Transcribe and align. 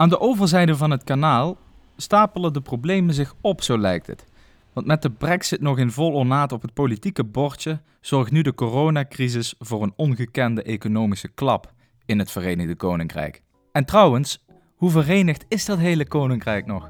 Aan 0.00 0.08
de 0.08 0.20
overzijde 0.20 0.76
van 0.76 0.90
het 0.90 1.04
kanaal 1.04 1.56
stapelen 1.96 2.52
de 2.52 2.60
problemen 2.60 3.14
zich 3.14 3.34
op, 3.40 3.62
zo 3.62 3.78
lijkt 3.78 4.06
het. 4.06 4.24
Want 4.72 4.86
met 4.86 5.02
de 5.02 5.10
brexit 5.10 5.60
nog 5.60 5.78
in 5.78 5.90
vol 5.90 6.12
ornaat 6.12 6.52
op 6.52 6.62
het 6.62 6.74
politieke 6.74 7.24
bordje 7.24 7.80
zorgt 8.00 8.30
nu 8.30 8.42
de 8.42 8.54
coronacrisis 8.54 9.54
voor 9.58 9.82
een 9.82 9.92
ongekende 9.96 10.62
economische 10.62 11.28
klap 11.28 11.72
in 12.06 12.18
het 12.18 12.30
Verenigde 12.30 12.74
Koninkrijk. 12.74 13.42
En 13.72 13.84
trouwens, 13.84 14.44
hoe 14.76 14.90
verenigd 14.90 15.44
is 15.48 15.64
dat 15.64 15.78
hele 15.78 16.06
koninkrijk 16.06 16.66
nog? 16.66 16.88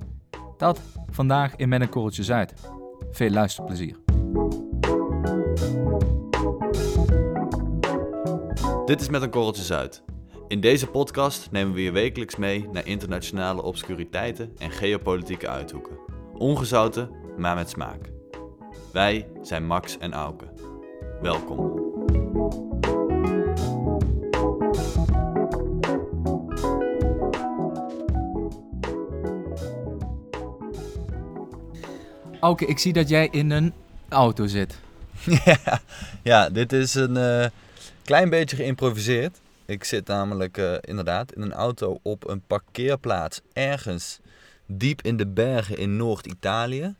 Dat 0.56 0.80
vandaag 1.10 1.56
in 1.56 1.68
Met 1.68 1.80
een 1.80 1.88
Korreltje 1.88 2.24
Zuid. 2.24 2.54
Veel 3.10 3.30
luisterplezier. 3.30 3.96
Dit 8.84 9.00
is 9.00 9.08
Met 9.08 9.22
een 9.22 9.30
Korreltje 9.30 9.62
Zuid. 9.62 10.02
In 10.48 10.60
deze 10.60 10.86
podcast 10.86 11.48
nemen 11.50 11.74
we 11.74 11.82
je 11.82 11.90
wekelijks 11.90 12.36
mee 12.36 12.68
naar 12.72 12.86
internationale 12.86 13.62
obscuriteiten 13.62 14.54
en 14.58 14.70
geopolitieke 14.70 15.48
uithoeken. 15.48 15.98
Ongezouten, 16.34 17.10
maar 17.36 17.54
met 17.54 17.70
smaak. 17.70 18.10
Wij 18.92 19.28
zijn 19.42 19.66
Max 19.66 19.98
en 19.98 20.12
Auke. 20.12 20.44
Welkom. 21.20 21.86
Auke, 32.40 32.66
ik 32.66 32.78
zie 32.78 32.92
dat 32.92 33.08
jij 33.08 33.28
in 33.30 33.50
een 33.50 33.72
auto 34.08 34.46
zit. 34.46 34.78
Ja, 35.44 35.80
ja 36.22 36.50
dit 36.50 36.72
is 36.72 36.94
een 36.94 37.16
eh, 37.16 37.46
klein 38.04 38.30
beetje 38.30 38.56
geïmproviseerd. 38.56 39.40
Ik 39.68 39.84
zit 39.84 40.06
namelijk 40.06 40.56
eh, 40.58 40.74
inderdaad 40.80 41.32
in 41.32 41.42
een 41.42 41.52
auto 41.52 41.98
op 42.02 42.28
een 42.28 42.42
parkeerplaats 42.46 43.40
ergens 43.52 44.18
diep 44.66 45.02
in 45.02 45.16
de 45.16 45.26
bergen 45.26 45.78
in 45.78 45.96
Noord-Italië. 45.96 46.94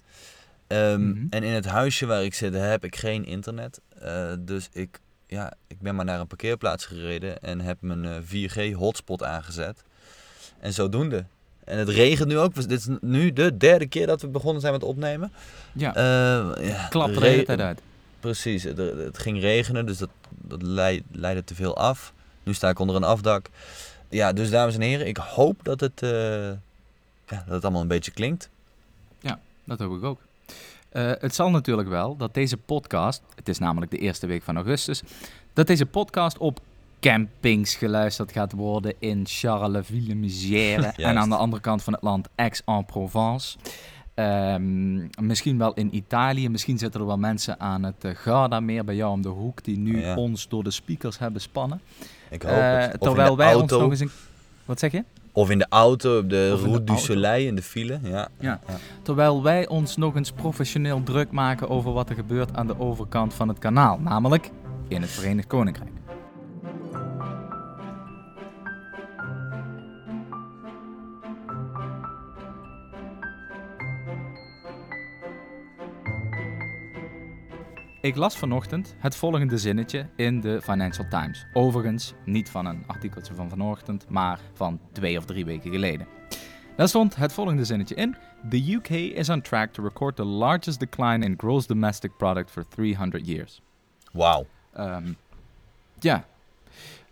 Ehm, 0.67 1.09
Mhm. 1.09 1.27
En 1.31 1.43
in 1.43 1.53
het 1.53 1.65
huisje 1.67 2.07
waar 2.07 2.25
ik 2.25 2.35
zit 2.35 2.55
heb 2.55 2.85
ik 2.85 2.97
geen 2.97 3.25
internet. 3.25 3.81
Eh, 4.01 4.33
dus 4.41 4.69
ik, 4.73 5.01
ja, 5.27 5.53
ik 5.67 5.81
ben 5.81 5.95
maar 5.95 6.05
naar 6.05 6.21
een 6.21 6.27
parkeerplaats 6.27 6.87
gereden 6.87 7.39
en 7.43 7.61
heb 7.61 7.77
mijn 7.81 8.05
eh, 8.05 8.15
4G-hotspot 8.23 9.23
aangezet. 9.23 9.83
En 10.61 10.73
zodoende. 10.73 11.25
En 11.65 11.79
het 11.79 11.89
regent 11.89 12.29
nu 12.29 12.39
ook. 12.39 12.55
Dit 12.55 12.71
is 12.71 12.87
nu 13.01 13.33
de 13.33 13.57
derde 13.57 13.87
keer 13.87 14.07
dat 14.07 14.21
we 14.21 14.29
begonnen 14.29 14.61
zijn 14.61 14.73
met 14.73 14.83
opnemen. 14.83 15.33
Ja, 15.73 15.95
Eh, 15.95 16.67
ja, 16.69 16.87
klap 16.89 17.15
de 17.15 17.27
hele 17.27 17.43
tijd 17.45 17.61
uit. 17.61 17.81
Precies, 18.21 18.63
het, 18.63 18.77
het 18.77 19.19
ging 19.19 19.41
regenen, 19.41 19.87
dus 19.87 19.99
dat, 19.99 20.11
dat 20.31 20.63
leid- 20.63 21.05
leidde 21.13 21.45
te 21.45 21.55
veel 21.55 21.77
af. 21.77 22.13
Nu 22.49 22.55
sta 22.55 22.69
ik 22.69 22.79
onder 22.79 22.97
een 22.97 23.05
afdak. 23.05 23.47
Ja, 24.09 24.33
dus 24.33 24.51
dames 24.51 24.75
en 24.75 24.81
heren, 24.81 25.07
ik 25.07 25.17
hoop 25.17 25.61
dat 25.63 25.81
het, 25.81 26.03
eh, 26.03 26.11
ja, 27.27 27.43
dat 27.45 27.49
het 27.49 27.63
allemaal 27.63 27.83
een 27.83 27.89
beetje 27.89 28.11
klinkt. 28.11 28.49
Dat 29.69 29.79
hoop 29.79 29.97
ik 29.97 30.05
ook. 30.05 30.21
Eh, 30.89 31.11
het 31.19 31.35
zal 31.35 31.51
natuurlijk 31.51 31.89
wel 31.89 32.17
dat 32.17 32.35
deze 32.35 32.57
podcast, 32.57 33.23
het 33.35 33.49
is 33.49 33.59
namelijk 33.59 33.91
de 33.91 33.99
eerste 33.99 34.27
week 34.27 34.43
van 34.43 34.57
augustus, 34.57 35.03
dat 35.53 35.67
deze 35.67 35.87
podcast 35.87 36.39
op 36.39 36.61
campings 37.01 37.75
geluisterd 37.75 38.33
gaat 38.33 38.53
worden 38.53 38.95
in 38.99 39.27
Charleville-Mézières 39.27 40.97
en 40.97 41.19
aan 41.19 41.29
de 41.29 41.37
andere 41.37 41.63
kant 41.63 41.83
van 41.83 41.93
het 41.93 42.03
land 42.03 42.29
Aix-en-Provence. 42.35 43.59
Ehm, 44.19 44.97
misschien 45.27 45.59
wel 45.59 45.75
in 45.75 45.97
Italië, 45.97 46.49
misschien 46.49 46.79
zitten 46.79 47.01
er 47.01 47.07
wel 47.07 47.19
mensen 47.19 47.61
aan 47.61 47.83
het 47.83 48.05
uh, 48.05 48.15
Gardameer 48.15 48.85
bij 48.85 48.95
jou 48.95 49.13
om 49.13 49.23
de 49.23 49.29
hoek 49.29 49.65
die 49.65 49.79
nu 49.79 49.95
Oh 49.97 50.01
ja. 50.03 50.15
ons 50.17 50.49
door 50.49 50.65
de 50.65 50.71
speakers 50.71 51.19
hebben 51.19 51.41
spannen. 51.41 51.81
Ik 52.31 52.43
hoop 52.43 52.51
Eh, 52.53 52.79
het. 52.79 52.93
Of 52.93 52.99
terwijl 52.99 53.37
wij 53.37 53.53
auto, 53.53 53.61
ons 53.77 53.83
nog 53.83 53.91
eens 53.91 54.01
een... 54.01 54.11
Wat 54.65 54.79
zeg 54.79 54.93
je? 54.93 55.05
Of 55.33 55.51
in 55.51 55.59
de 55.59 55.67
auto, 55.69 56.19
op 56.19 56.31
de 56.31 56.51
Of 56.55 56.63
de 56.63 56.85
du. 56.85 56.97
Soleil, 56.97 57.47
in 57.47 57.55
de 57.55 57.63
file. 57.63 57.99
Ja. 58.03 58.29
Ja. 58.41 58.61
Terwijl 59.03 59.43
wij 59.43 59.69
ons 59.69 59.97
nog 59.97 60.17
eens 60.17 60.33
professioneel 60.33 61.03
druk 61.03 61.31
maken 61.31 61.69
over 61.69 61.93
wat 61.93 62.09
er 62.09 62.15
gebeurt 62.15 62.57
aan 62.57 62.67
de 62.67 62.79
overkant 62.81 63.35
van 63.35 63.49
het 63.49 63.59
kanaal, 63.59 63.99
namelijk 64.01 64.51
in 64.89 65.01
het 65.01 65.11
Verenigd 65.11 65.47
Koninkrijk. 65.47 65.91
Ik 78.09 78.17
las 78.17 78.37
vanochtend 78.37 78.95
het 78.99 79.17
volgende 79.17 79.59
zinnetje 79.59 80.07
in 80.17 80.41
de 80.41 80.61
Financial 80.63 81.07
Times. 81.09 81.47
Overigens 81.53 82.15
niet 82.25 82.51
van 82.51 82.67
een 82.67 82.85
artikeltje 82.87 83.35
van 83.35 83.49
vanochtend, 83.49 84.09
maar 84.09 84.41
van 84.53 84.81
twee 84.93 85.19
of 85.19 85.25
drie 85.25 85.45
weken 85.45 85.71
geleden. 85.71 86.07
Daar 86.77 86.89
stond 86.89 87.17
het 87.17 87.33
volgende 87.33 87.65
zinnetje 87.65 87.95
in. 87.95 88.17
The 88.51 88.73
UK 88.73 88.89
is 88.89 89.29
on 89.29 89.41
track 89.41 89.73
to 89.73 89.83
record 89.83 90.17
the 90.17 90.25
largest 90.25 90.81
decline 90.81 91.25
in 91.25 91.35
gross 91.37 91.67
domestic 91.67 92.17
product 92.17 92.51
for 92.51 92.69
300 92.69 93.27
years. 93.27 93.61
Wauw. 94.13 94.47
Ehm, 94.73 95.13
ja, 95.99 96.25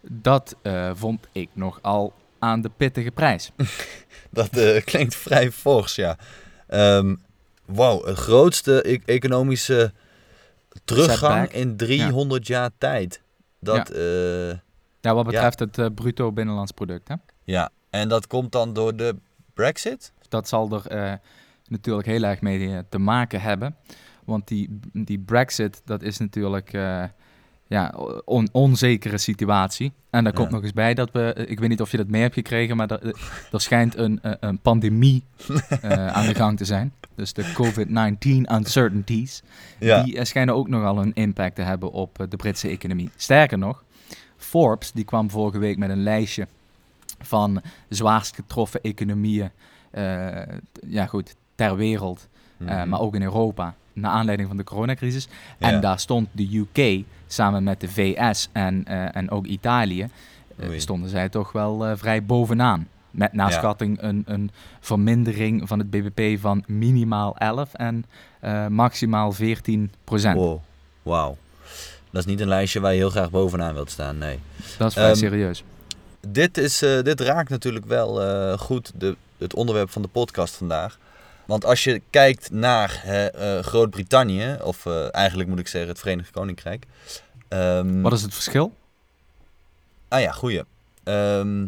dat 0.01 0.57
eh, 0.63 0.91
vond 0.95 1.29
ik 1.33 1.49
nogal 1.53 2.13
aan 2.39 2.61
de 2.61 2.71
pittige 2.77 3.11
prijs. 3.11 3.51
Dat 4.31 4.57
eh, 4.57 4.85
klinkt 4.85 5.15
vrij 5.15 5.53
fors, 5.53 5.95
ja. 5.95 6.19
Ehm 6.67 7.15
Wauw, 7.67 8.05
het 8.05 8.17
grootste 8.17 8.93
e- 8.93 8.99
economische 9.05 9.93
teruggang 10.87 11.51
Setback. 11.51 11.63
in 11.63 11.77
300 11.77 12.47
jaar 12.47 12.71
tijd. 12.79 13.23
Dat, 13.59 13.91
eh, 13.91 14.49
Ja, 15.01 15.15
wat 15.15 15.25
betreft 15.25 15.59
het 15.59 15.79
eh, 15.79 15.87
bruto 15.95 16.33
binnenlands 16.33 16.73
product. 16.73 17.09
Hè? 17.09 17.15
ja, 17.45 17.71
en 17.91 18.09
dat 18.09 18.27
komt 18.27 18.53
dan 18.53 18.73
door 18.73 18.97
de 18.97 19.17
Brexit? 19.55 20.13
Dat 20.29 20.49
zal 20.49 20.71
er 20.73 20.87
eh, 20.87 21.13
natuurlijk 21.69 22.07
heel 22.07 22.23
erg 22.23 22.41
mee 22.41 22.83
te 22.89 22.99
maken 22.99 23.41
hebben. 23.41 23.77
Want 24.25 24.49
die, 24.49 24.81
die 24.93 25.19
Brexit, 25.19 25.83
dat 25.85 26.03
is 26.03 26.19
natuurlijk 26.19 26.73
ja, 27.67 27.95
on- 28.25 28.49
onzekere 28.53 29.19
situatie. 29.19 29.93
En 30.11 30.25
daar 30.25 30.33
komt 30.33 30.49
Ja. 30.49 30.55
nog 30.55 30.63
eens 30.63 30.73
bij 30.73 30.95
dat 30.95 31.11
we, 31.13 31.33
eh, 31.33 31.51
ik 31.51 31.59
weet 31.61 31.69
niet 31.69 31.81
of 31.81 31.91
je 31.91 31.97
dat 31.97 32.09
mee 32.09 32.23
hebt 32.23 32.35
gekregen, 32.35 32.77
maar 32.77 32.91
er, 32.91 33.03
eh, 33.03 33.13
er 33.53 33.61
schijnt 33.61 33.97
een, 33.97 34.19
eh, 34.23 34.33
een 34.41 34.59
pandemie 34.59 35.23
aan 36.13 36.27
de 36.27 36.35
gang 36.35 36.57
te 36.57 36.65
zijn. 36.65 36.93
Dus 37.15 37.33
de 37.33 37.53
COVID-19 37.55 38.53
uncertainties, 38.55 39.43
Ja. 39.79 40.03
die 40.03 40.25
schijnen 40.25 40.55
ook 40.55 40.69
nogal 40.69 40.99
een 41.03 41.15
impact 41.15 41.55
te 41.55 41.63
hebben 41.63 41.93
op 41.93 42.27
de 42.29 42.37
Britse 42.37 42.69
economie. 42.69 43.11
Sterker 43.17 43.59
nog, 43.59 43.85
Forbes 44.37 44.93
die 44.93 45.05
kwam 45.05 45.31
vorige 45.31 45.59
week 45.59 45.77
met 45.79 45.91
een 45.91 46.03
lijstje 46.03 46.47
van 47.21 47.63
zwaarst 47.89 48.35
getroffen 48.35 48.81
economieën, 48.83 49.51
ja 50.87 51.07
goed, 51.07 51.35
ter 51.55 51.77
wereld, 51.77 52.29
Mhm. 52.57 52.89
maar 52.89 53.01
ook 53.01 53.15
in 53.15 53.23
Europa, 53.23 53.75
naar 53.97 54.11
aanleiding 54.11 54.49
van 54.49 54.57
de 54.57 54.65
coronacrisis. 54.65 55.29
Ja. 55.59 55.71
En 55.71 55.81
daar 55.81 55.99
stond 56.01 56.29
de 56.33 56.67
UK 56.77 57.05
samen 57.27 57.65
met 57.65 57.81
de 57.81 57.89
VS 57.89 58.49
en, 58.53 58.85
eh, 58.87 59.17
en 59.17 59.31
ook 59.31 59.47
Italië, 59.47 60.09
eh, 60.57 60.69
stonden 60.77 61.11
zij 61.11 61.29
toch 61.29 61.53
wel 61.53 61.87
eh, 61.87 61.93
vrij 61.97 62.25
bovenaan. 62.25 62.89
Met 63.11 63.33
naar 63.33 63.51
Ja. 63.51 63.57
schatting 63.57 64.03
een, 64.03 64.23
een 64.27 64.51
vermindering 64.81 65.69
van 65.69 65.79
het 65.79 65.91
BBP 65.91 66.41
van 66.41 66.65
minimaal 66.67 67.37
11 67.37 67.75
en 67.75 68.05
maximaal 68.69 69.33
14 69.33 69.91
procent. 70.05 70.37
Wow. 70.37 70.61
Wauw. 71.03 71.37
Dat 72.11 72.25
is 72.25 72.31
niet 72.31 72.41
een 72.41 72.49
lijstje 72.49 72.81
waar 72.81 72.93
je 72.93 72.99
heel 72.99 73.11
graag 73.11 73.31
bovenaan 73.31 73.75
wilt 73.75 73.91
staan, 73.91 74.19
nee. 74.19 74.39
Dat 74.79 74.89
is 74.89 74.95
vrij 74.95 75.07
Ehm, 75.09 75.17
serieus. 75.17 75.65
Dit, 76.29 76.59
is, 76.59 76.79
dit 76.79 77.21
raakt 77.21 77.51
natuurlijk 77.51 77.85
wel 77.85 78.19
goed 78.59 78.93
de, 78.95 79.17
het 79.39 79.55
onderwerp 79.55 79.91
van 79.91 80.03
de 80.03 80.09
podcast 80.09 80.55
vandaag. 80.55 80.99
Want 81.47 81.65
als 81.65 81.85
je 81.85 82.03
kijkt 82.11 82.51
naar 82.51 83.03
eh, 83.05 83.59
Groot-Brittannië, 83.65 84.57
of 84.63 84.87
eh, 84.87 85.15
eigenlijk 85.15 85.49
moet 85.49 85.59
ik 85.59 85.69
zeggen 85.69 85.91
het 85.91 85.99
Verenigd 85.99 86.31
Koninkrijk. 86.31 86.85
ehm, 87.49 88.01
Wat 88.01 88.13
is 88.13 88.23
het 88.23 88.35
verschil? 88.35 88.75
Ah 90.09 90.21
ja, 90.21 90.33
goeie. 90.33 90.63
Ehm, 91.05 91.67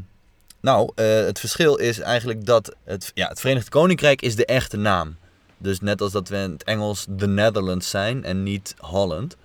nou, 0.60 0.92
eh, 0.94 1.06
het 1.06 1.40
verschil 1.40 1.76
is 1.76 1.98
eigenlijk 1.98 2.46
dat 2.46 2.74
het, 2.84 3.10
ja, 3.14 3.28
het 3.28 3.40
Verenigd 3.40 3.68
Koninkrijk 3.68 4.22
is 4.22 4.36
de 4.36 4.46
echte 4.46 4.76
naam. 4.76 5.16
Dus 5.58 5.80
net 5.80 6.00
als 6.00 6.12
dat 6.12 6.28
we 6.28 6.36
in 6.36 6.50
het 6.50 6.64
Engels 6.64 7.06
The 7.16 7.26
Netherlands 7.26 7.90
zijn 7.90 8.24
en 8.24 8.42
niet 8.42 8.74
Holland, 8.78 9.36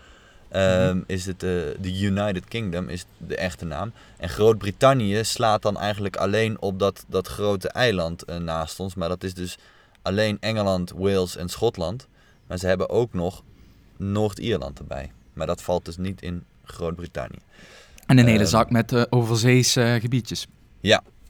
ehm, 0.50 1.00
is 1.08 1.26
het 1.26 1.40
de 1.40 2.00
United 2.00 2.48
Kingdom 2.48 2.90
is 2.90 3.06
de 3.18 3.36
echte 3.36 3.66
naam. 3.66 3.94
En 4.18 4.30
Groot-Brittannië 4.30 5.24
slaat 5.24 5.62
dan 5.62 5.78
eigenlijk 5.78 6.16
alleen 6.16 6.62
op 6.62 6.80
dat, 6.80 7.06
dat 7.08 7.28
grote 7.28 7.70
eiland 7.70 8.40
naast 8.40 8.80
ons. 8.80 8.96
Maar 8.96 9.10
dat 9.10 9.24
is 9.24 9.34
dus 9.34 9.58
alleen 10.04 10.38
Engeland, 10.40 10.92
Wales 10.96 11.36
en 11.36 11.50
Schotland. 11.50 12.08
Maar 12.48 12.58
ze 12.58 12.68
hebben 12.68 12.90
ook 12.90 13.14
nog 13.14 13.44
Noord-Ierland 13.98 14.80
erbij. 14.80 15.12
Maar 15.34 15.48
dat 15.48 15.62
valt 15.62 15.86
dus 15.86 15.98
niet 15.98 16.22
in 16.22 16.44
Groot-Brittannië. 16.64 17.40
En 18.06 18.18
een 18.18 18.26
hele 18.28 18.40
ehm, 18.40 18.48
zak 18.48 18.70
met 18.70 18.92
eh 18.94 19.04
overzeese 19.10 19.98
gebiedjes. 20.02 20.48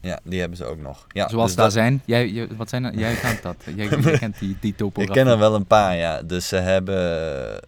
Ja, 0.04 0.18
die 0.24 0.40
hebben 0.40 0.58
ze 0.58 0.64
ook 0.64 0.78
nog. 0.78 1.06
Ja, 1.08 1.28
Zoals 1.28 1.46
dus 1.46 1.54
daar 1.54 1.64
dat- 1.64 1.74
zijn. 1.74 2.02
Jij, 2.04 2.32
je- 2.32 2.56
wat 2.56 2.68
zijn 2.68 2.84
er? 2.84 2.94
Jij 2.98 3.14
kent 3.14 3.42
dat. 3.42 3.56
Jij, 3.76 3.88
jij 3.88 4.18
kent 4.18 4.38
die, 4.38 4.56
die 4.60 4.74
Ik 4.94 5.08
ken 5.08 5.26
er 5.26 5.38
wel 5.38 5.54
een 5.54 5.66
paar, 5.66 5.96
ja. 5.96 6.22
Dus 6.22 6.48
ze 6.48 6.56
hebben 6.56 6.94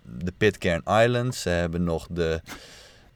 de 0.03 0.33
Pitcairn 0.37 0.83
Islands. 1.05 1.41
Ze 1.43 1.49
hebben 1.49 1.85
nog 1.85 2.07
de... 2.11 2.41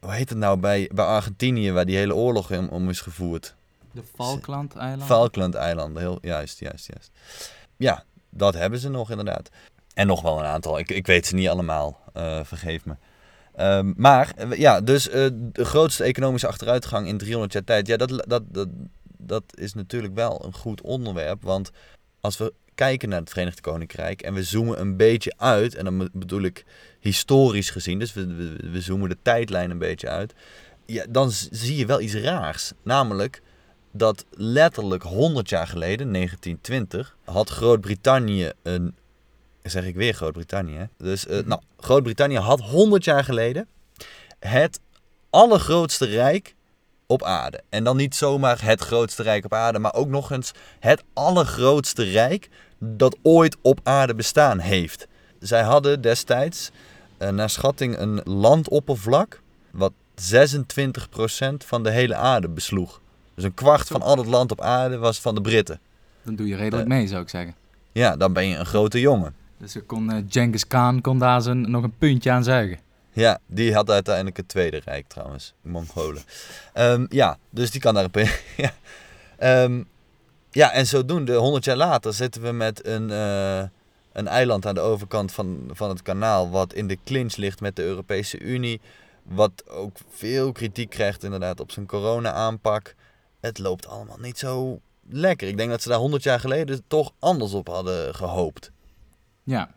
Hoe 0.01 0.13
heet 0.13 0.29
het 0.29 0.39
nou 0.39 0.59
bij, 0.59 0.91
bij 0.95 1.05
Argentinië, 1.05 1.73
waar 1.73 1.85
die 1.87 1.97
hele 1.97 2.15
oorlog 2.15 2.51
om, 2.53 2.69
om 2.69 2.89
is 2.89 3.01
gevoerd? 3.01 3.55
De 3.93 4.03
Falkland-eilanden? 4.15 5.07
Falkland-eilanden, 5.07 6.03
heel 6.03 6.19
juist, 6.23 6.61
juist, 6.61 6.87
juist. 6.87 7.11
Ja, 7.81 8.05
dat 8.31 8.55
hebben 8.55 8.79
ze 8.79 8.89
nog 8.89 9.11
inderdaad. 9.11 9.49
En 9.95 10.07
nog 10.07 10.23
wel 10.23 10.39
een 10.39 10.45
aantal. 10.45 10.79
Ik, 10.79 10.91
ik 10.91 11.07
weet 11.07 11.27
ze 11.27 11.35
niet 11.35 11.49
allemaal, 11.49 12.01
uh, 12.17 12.41
vergeef 12.45 12.85
me. 12.85 12.95
Um, 13.61 13.95
maar 13.97 14.35
ja, 14.57 14.81
dus 14.81 15.09
uh, 15.09 15.15
de 15.33 15.65
grootste 15.65 16.05
economische 16.05 16.47
achteruitgang 16.47 17.07
in 17.07 17.19
300 17.19 17.53
jaar 17.53 17.65
tijd. 17.65 17.87
Ja, 17.87 17.97
dat, 17.97 18.25
dat, 18.27 18.43
dat, 18.49 18.69
dat 19.17 19.45
is 19.55 19.75
natuurlijk 19.75 20.15
wel 20.15 20.45
een 20.45 20.55
goed 20.55 20.81
onderwerp. 20.81 21.43
Want 21.43 21.71
als 22.21 22.37
we 22.37 22.53
kijken 22.75 23.09
naar 23.09 23.21
het 23.21 23.31
Verenigd 23.31 23.61
Koninkrijk 23.61 24.23
en 24.23 24.35
we 24.35 24.43
zoomen 24.43 24.81
een 24.81 24.97
beetje 24.97 25.35
uit, 25.37 25.75
en 25.75 25.85
dan 25.85 26.09
bedoel 26.13 26.43
ik 26.43 26.65
historisch 27.01 27.71
gezien, 27.71 27.99
dus 27.99 28.13
we, 28.13 28.27
we, 28.27 28.71
we 28.71 28.81
zoomen 28.81 29.09
de 29.09 29.19
tijdlijn 29.23 29.71
een 29.71 29.79
beetje 29.79 30.09
uit, 30.09 30.35
ja, 30.87 31.05
dan 31.09 31.31
zie 31.31 31.77
je 31.77 31.87
wel 31.87 32.01
iets 32.01 32.15
raars. 32.15 32.73
Namelijk 32.83 33.43
dat 33.91 34.25
letterlijk 34.31 35.03
100 35.03 35.49
jaar 35.49 35.67
geleden, 35.67 36.13
1920, 36.13 37.17
had 37.25 37.51
Groot-Brittannië 37.51 38.53
een. 38.63 38.95
Zeg 39.63 39.85
ik 39.85 39.95
weer 39.95 40.15
Groot-Brittannië. 40.15 40.89
Dus 40.97 41.27
uh, 41.27 41.45
nou, 41.45 41.61
Groot-Brittannië 41.79 42.39
had 42.39 42.61
100 42.61 43.05
jaar 43.05 43.25
geleden 43.25 43.69
het 44.39 44.81
allergrootste 45.31 46.07
rijk 46.07 46.55
op 47.07 47.23
aarde. 47.23 47.61
En 47.69 47.85
dan 47.85 47.97
niet 47.97 48.15
zomaar 48.15 48.65
het 48.65 48.81
grootste 48.81 49.23
rijk 49.23 49.45
op 49.45 49.53
aarde, 49.53 49.79
maar 49.79 49.95
ook 49.95 50.09
nog 50.09 50.31
eens 50.31 50.53
het 50.81 51.03
allergrootste 51.13 52.03
rijk 52.03 52.49
dat 52.79 53.17
ooit 53.23 53.57
op 53.63 53.81
aarde 53.83 54.15
bestaan 54.15 54.59
heeft. 54.59 55.07
Zij 55.39 55.63
hadden 55.63 56.01
destijds, 56.01 56.71
uh, 57.19 57.29
naar 57.29 57.51
schatting, 57.51 57.99
een 57.99 58.21
landoppervlak 58.25 59.41
wat 59.71 59.93
26% 60.15 61.65
van 61.67 61.83
de 61.83 61.91
hele 61.91 62.15
aarde 62.15 62.49
besloeg. 62.49 63.01
Dus 63.41 63.49
een 63.49 63.55
kwart 63.55 63.87
van 63.87 64.03
al 64.03 64.17
het 64.17 64.27
land 64.27 64.51
op 64.51 64.61
aarde 64.61 64.99
was 64.99 65.21
van 65.21 65.35
de 65.35 65.41
Britten. 65.41 65.81
Dan 66.23 66.37
doe 66.37 66.47
je 66.47 66.57
redelijk 66.57 66.89
mee, 66.89 67.07
zou 67.07 67.23
ik 67.23 67.29
zeggen. 67.29 67.55
Ja, 67.93 68.17
dan 68.17 68.33
ben 68.33 68.47
je 68.47 68.57
een 68.57 68.67
grote 68.67 69.01
jongen. 69.01 69.35
Dus 69.59 69.77
kon, 69.87 70.11
uh, 70.11 70.17
Genghis 70.29 70.67
Khan 70.67 71.01
kon 71.01 71.19
daar 71.19 71.43
zijn, 71.43 71.71
nog 71.71 71.83
een 71.83 71.95
puntje 71.99 72.31
aan 72.31 72.45
zuigen. 72.45 72.79
Ja, 73.13 73.39
die 73.47 73.75
had 73.75 73.91
uiteindelijk 73.91 74.37
het 74.37 74.49
Tweede 74.49 74.81
Rijk 74.85 75.09
trouwens, 75.09 75.55
Mongolen. 75.61 76.23
Um, 76.75 77.07
ja, 77.09 77.39
dus 77.51 77.71
die 77.71 77.81
kan 77.81 77.95
daar 77.95 78.07
een 78.13 78.29
ja. 79.37 79.63
Um, 79.65 79.89
ja, 80.51 80.73
en 80.73 80.87
zodoende, 80.87 81.35
100 81.35 81.65
jaar 81.65 81.77
later, 81.77 82.15
zitten 82.15 82.43
we 82.43 82.53
met 82.53 82.87
een, 82.87 83.09
uh, 83.11 83.63
een 84.13 84.29
eiland 84.29 84.67
aan 84.67 84.75
de 84.75 84.81
overkant 84.81 85.33
van, 85.33 85.71
van 85.73 85.89
het 85.89 86.03
kanaal, 86.03 86.51
wat 86.51 86.73
in 86.73 86.87
de 86.87 86.99
clinch 87.05 87.37
ligt 87.37 87.61
met 87.61 87.77
de 87.77 87.83
Europese 87.83 88.39
Unie. 88.39 88.81
Wat 89.23 89.69
ook 89.69 89.97
veel 90.09 90.53
kritiek 90.53 90.91
krijgt 90.91 91.25
inderdaad 91.25 91.61
op 91.61 91.71
zijn 91.71 91.87
corona-aanpak. 91.87 92.95
Het 93.41 93.59
loopt 93.59 93.87
allemaal 93.87 94.19
niet 94.21 94.39
zo 94.39 94.81
lekker. 95.09 95.49
Ik 95.49 95.57
denk 95.57 95.71
dat 95.71 95.83
ze 95.83 95.89
daar 95.89 95.99
100 95.99 96.23
jaar 96.23 96.41
geleden 96.41 96.83
toch 96.87 97.13
anders 97.19 97.53
op 97.53 97.69
hadden 97.69 98.15
gehoopt. 98.15 98.71
Ja. 99.43 99.71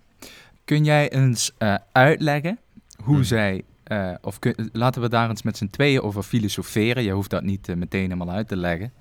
Kun 0.66 0.84
jij 0.84 1.12
eens 1.12 1.52
uh, 1.60 1.76
uitleggen 1.92 2.60
hoe 3.04 3.16
hmm. 3.16 3.24
zij, 3.24 3.64
uh, 3.88 4.12
of 4.22 4.40
kun, 4.40 4.70
laten 4.74 5.02
we 5.02 5.10
daar 5.10 5.30
eens 5.30 5.42
met 5.42 5.58
z'n 5.58 5.70
tweeën 5.70 6.02
over 6.02 6.24
filosoferen. 6.24 7.04
Je 7.04 7.12
hoeft 7.12 7.30
dat 7.30 7.44
niet 7.44 7.68
uh, 7.68 7.76
meteen 7.76 8.02
helemaal 8.02 8.30
uit 8.30 8.48
te 8.48 8.58
leggen. 8.58 8.92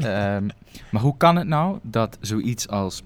um, 0.00 0.48
maar 0.90 1.02
hoe 1.02 1.16
kan 1.16 1.36
het 1.36 1.46
nou 1.46 1.78
dat 1.82 2.18
zoiets 2.20 2.68
als 2.68 3.02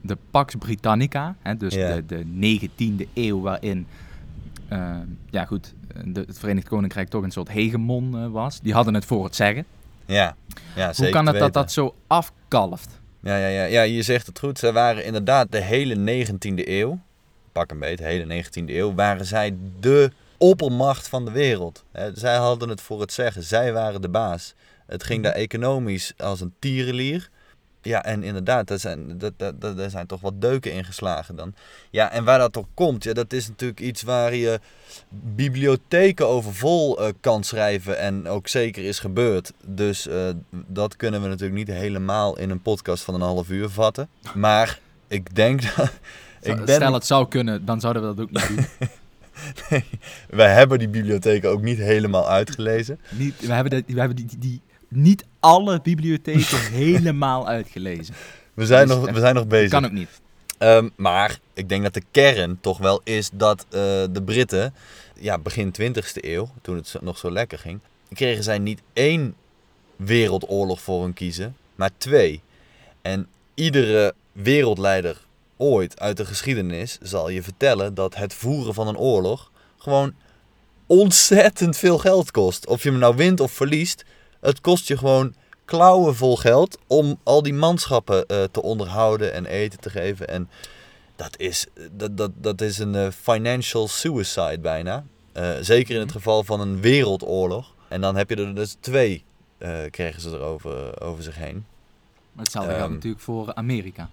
de 0.00 0.16
Pax 0.30 0.54
Britannica, 0.54 1.36
hè, 1.42 1.56
dus 1.56 1.74
yeah. 1.74 2.02
de, 2.06 2.24
de 2.38 2.60
19e 2.60 3.08
eeuw 3.14 3.40
waarin, 3.40 3.86
uh, 4.72 4.96
ja 5.30 5.44
goed, 5.44 5.74
de, 6.04 6.20
het 6.20 6.38
Verenigd 6.38 6.68
Koninkrijk 6.68 7.08
toch 7.08 7.22
een 7.22 7.30
soort 7.30 7.48
hegemon 7.48 8.32
was, 8.32 8.60
die 8.60 8.72
hadden 8.72 8.94
het 8.94 9.04
voor 9.04 9.24
het 9.24 9.36
zeggen. 9.36 9.64
Ja, 10.10 10.36
ja 10.76 10.92
zeker 10.92 11.02
Hoe 11.04 11.24
kan 11.24 11.26
het 11.26 11.38
dat 11.38 11.52
dat 11.52 11.72
zo 11.72 11.94
afkalft? 12.06 13.00
Ja, 13.22 13.36
ja, 13.36 13.46
ja, 13.46 13.64
ja, 13.64 13.82
je 13.82 14.02
zegt 14.02 14.26
het 14.26 14.38
goed. 14.38 14.58
Ze 14.58 14.72
waren 14.72 15.04
inderdaad 15.04 15.52
de 15.52 15.60
hele 15.60 16.24
19e 16.24 16.68
eeuw 16.68 16.98
pak 17.52 17.70
een 17.70 17.78
beetje, 17.78 17.96
de 17.96 18.04
hele 18.04 18.44
19e 18.44 18.64
eeuw, 18.66 18.94
waren 18.94 19.26
zij 19.26 19.56
de 19.80 20.10
oppermacht 20.38 21.08
van 21.08 21.24
de 21.24 21.30
wereld. 21.30 21.84
Zij 22.14 22.36
hadden 22.36 22.68
het 22.68 22.80
voor 22.80 23.00
het 23.00 23.12
zeggen, 23.12 23.42
zij 23.42 23.72
waren 23.72 24.00
de 24.00 24.08
baas. 24.08 24.54
Het 24.86 25.04
ging 25.04 25.22
daar 25.22 25.32
economisch 25.32 26.12
als 26.16 26.40
een 26.40 26.54
tierenlier. 26.58 27.30
Ja, 27.82 28.04
en 28.04 28.22
inderdaad, 28.22 28.66
daar 28.66 28.78
zijn, 28.78 29.18
dat, 29.18 29.32
dat, 29.36 29.60
dat, 29.60 29.76
daar 29.76 29.90
zijn 29.90 30.06
toch 30.06 30.20
wat 30.20 30.40
deuken 30.40 30.72
ingeslagen 30.72 31.36
dan. 31.36 31.54
Ja, 31.90 32.10
en 32.10 32.24
waar 32.24 32.38
dat 32.38 32.56
op 32.56 32.66
komt, 32.74 33.04
ja, 33.04 33.12
dat 33.12 33.32
is 33.32 33.48
natuurlijk 33.48 33.80
iets 33.80 34.02
waar 34.02 34.34
je 34.34 34.60
bibliotheken 35.10 36.26
over 36.26 36.54
vol 36.54 37.00
uh, 37.02 37.08
kan 37.20 37.44
schrijven 37.44 37.98
en 37.98 38.28
ook 38.28 38.48
zeker 38.48 38.84
is 38.84 38.98
gebeurd. 38.98 39.52
Dus 39.66 40.06
uh, 40.06 40.28
dat 40.50 40.96
kunnen 40.96 41.22
we 41.22 41.28
natuurlijk 41.28 41.58
niet 41.58 41.76
helemaal 41.76 42.38
in 42.38 42.50
een 42.50 42.62
podcast 42.62 43.04
van 43.04 43.14
een 43.14 43.20
half 43.20 43.48
uur 43.50 43.68
vatten. 43.68 44.08
Maar 44.34 44.78
ik 45.08 45.34
denk 45.34 45.62
dat, 45.76 45.90
ik 46.40 46.64
ben... 46.64 46.74
Stel 46.74 46.94
het 46.94 47.06
zou 47.06 47.28
kunnen, 47.28 47.64
dan 47.64 47.80
zouden 47.80 48.02
we 48.02 48.14
dat 48.14 48.24
ook 48.24 48.30
niet 48.30 48.48
doen. 48.48 48.66
nee, 49.70 49.84
wij 50.28 50.52
hebben 50.52 50.78
die 50.78 50.88
bibliotheken 50.88 51.50
ook 51.50 51.62
niet 51.62 51.78
helemaal 51.78 52.28
uitgelezen. 52.28 53.00
Niet, 53.10 53.46
we 53.46 53.52
hebben, 53.52 53.70
de, 53.70 53.92
we 53.92 53.98
hebben 53.98 54.16
die, 54.16 54.26
die, 54.26 54.38
die, 54.38 54.60
niet 54.90 55.24
alle 55.40 55.80
bibliotheken 55.80 56.60
helemaal 56.84 57.48
uitgelezen. 57.48 58.14
We 58.54 58.66
zijn, 58.66 58.86
dus, 58.86 58.96
nog, 58.96 59.10
we 59.10 59.20
zijn 59.20 59.34
nog 59.34 59.46
bezig. 59.46 59.70
Kan 59.70 59.84
ook 59.84 59.92
niet. 59.92 60.20
Um, 60.58 60.90
maar 60.96 61.38
ik 61.54 61.68
denk 61.68 61.82
dat 61.82 61.94
de 61.94 62.02
kern 62.10 62.58
toch 62.60 62.78
wel 62.78 63.00
is 63.04 63.30
dat 63.32 63.66
uh, 63.68 63.72
de 64.10 64.22
Britten, 64.24 64.74
ja, 65.18 65.38
begin 65.38 65.74
20e 65.80 66.12
eeuw, 66.12 66.50
toen 66.62 66.76
het 66.76 66.96
nog 67.00 67.18
zo 67.18 67.30
lekker 67.30 67.58
ging, 67.58 67.80
kregen 68.12 68.42
zij 68.42 68.58
niet 68.58 68.82
één 68.92 69.34
wereldoorlog 69.96 70.80
voor 70.80 71.02
hun 71.02 71.12
kiezen, 71.12 71.56
maar 71.74 71.90
twee. 71.96 72.40
En 73.02 73.26
iedere 73.54 74.14
wereldleider 74.32 75.20
ooit 75.56 76.00
uit 76.00 76.16
de 76.16 76.24
geschiedenis 76.24 76.98
zal 77.02 77.28
je 77.28 77.42
vertellen 77.42 77.94
dat 77.94 78.14
het 78.14 78.34
voeren 78.34 78.74
van 78.74 78.88
een 78.88 78.98
oorlog 78.98 79.50
gewoon 79.78 80.14
ontzettend 80.86 81.76
veel 81.76 81.98
geld 81.98 82.30
kost. 82.30 82.66
Of 82.66 82.82
je 82.82 82.90
hem 82.90 82.98
nou 82.98 83.16
wint 83.16 83.40
of 83.40 83.52
verliest, 83.52 84.04
het 84.40 84.60
kost 84.60 84.88
je 84.88 84.98
gewoon 84.98 85.34
klauwen 85.64 86.16
vol 86.16 86.36
geld 86.36 86.78
om 86.86 87.20
al 87.22 87.42
die 87.42 87.54
manschappen 87.54 88.24
uh, 88.26 88.42
te 88.42 88.62
onderhouden 88.62 89.32
en 89.32 89.46
eten 89.46 89.80
te 89.80 89.90
geven. 89.90 90.28
En 90.28 90.48
dat 91.16 91.38
is, 91.38 91.66
dat, 91.90 92.16
dat, 92.16 92.30
dat 92.34 92.60
is 92.60 92.78
een 92.78 92.94
uh, 92.94 93.08
financial 93.10 93.88
suicide 93.88 94.58
bijna. 94.58 95.04
Uh, 95.36 95.50
zeker 95.60 95.94
in 95.94 96.00
het 96.00 96.12
geval 96.12 96.44
van 96.44 96.60
een 96.60 96.80
wereldoorlog. 96.80 97.74
En 97.88 98.00
dan 98.00 98.16
heb 98.16 98.30
je 98.30 98.36
er 98.36 98.54
dus 98.54 98.76
twee, 98.80 99.24
krijgen 99.90 100.20
ze 100.20 100.30
er 100.30 100.40
over, 100.40 101.00
over 101.00 101.22
zich 101.22 101.36
heen. 101.36 101.64
Maar 102.32 102.44
hetzelfde 102.44 102.72
um, 102.72 102.78
geldt 102.78 102.94
natuurlijk 102.94 103.22
voor 103.22 103.54
Amerika. 103.54 104.08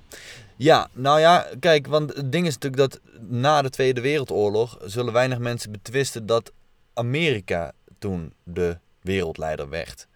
Ja, 0.55 0.89
nou 0.93 1.19
ja, 1.19 1.47
kijk, 1.59 1.87
want 1.87 2.13
het 2.15 2.31
ding 2.31 2.47
is 2.47 2.53
natuurlijk 2.53 2.91
dat 2.91 3.01
na 3.29 3.61
de 3.61 3.69
Tweede 3.69 4.01
Wereldoorlog 4.01 4.77
zullen 4.85 5.13
weinig 5.13 5.39
mensen 5.39 5.71
betwisten 5.71 6.25
dat 6.25 6.51
Amerika 6.93 7.71
toen 7.99 8.33
de 8.43 8.77
wereldleider 9.01 9.69
werd. 9.69 10.07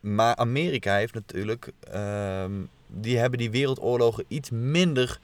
Maar 0.00 0.36
Amerika 0.36 0.96
heeft 0.96 1.14
natuurlijk, 1.14 1.72
um, 1.94 2.68
die 2.86 3.18
hebben 3.18 3.38
die 3.38 3.50
wereldoorlogen 3.50 4.24
iets 4.28 4.50
minder 4.50 5.18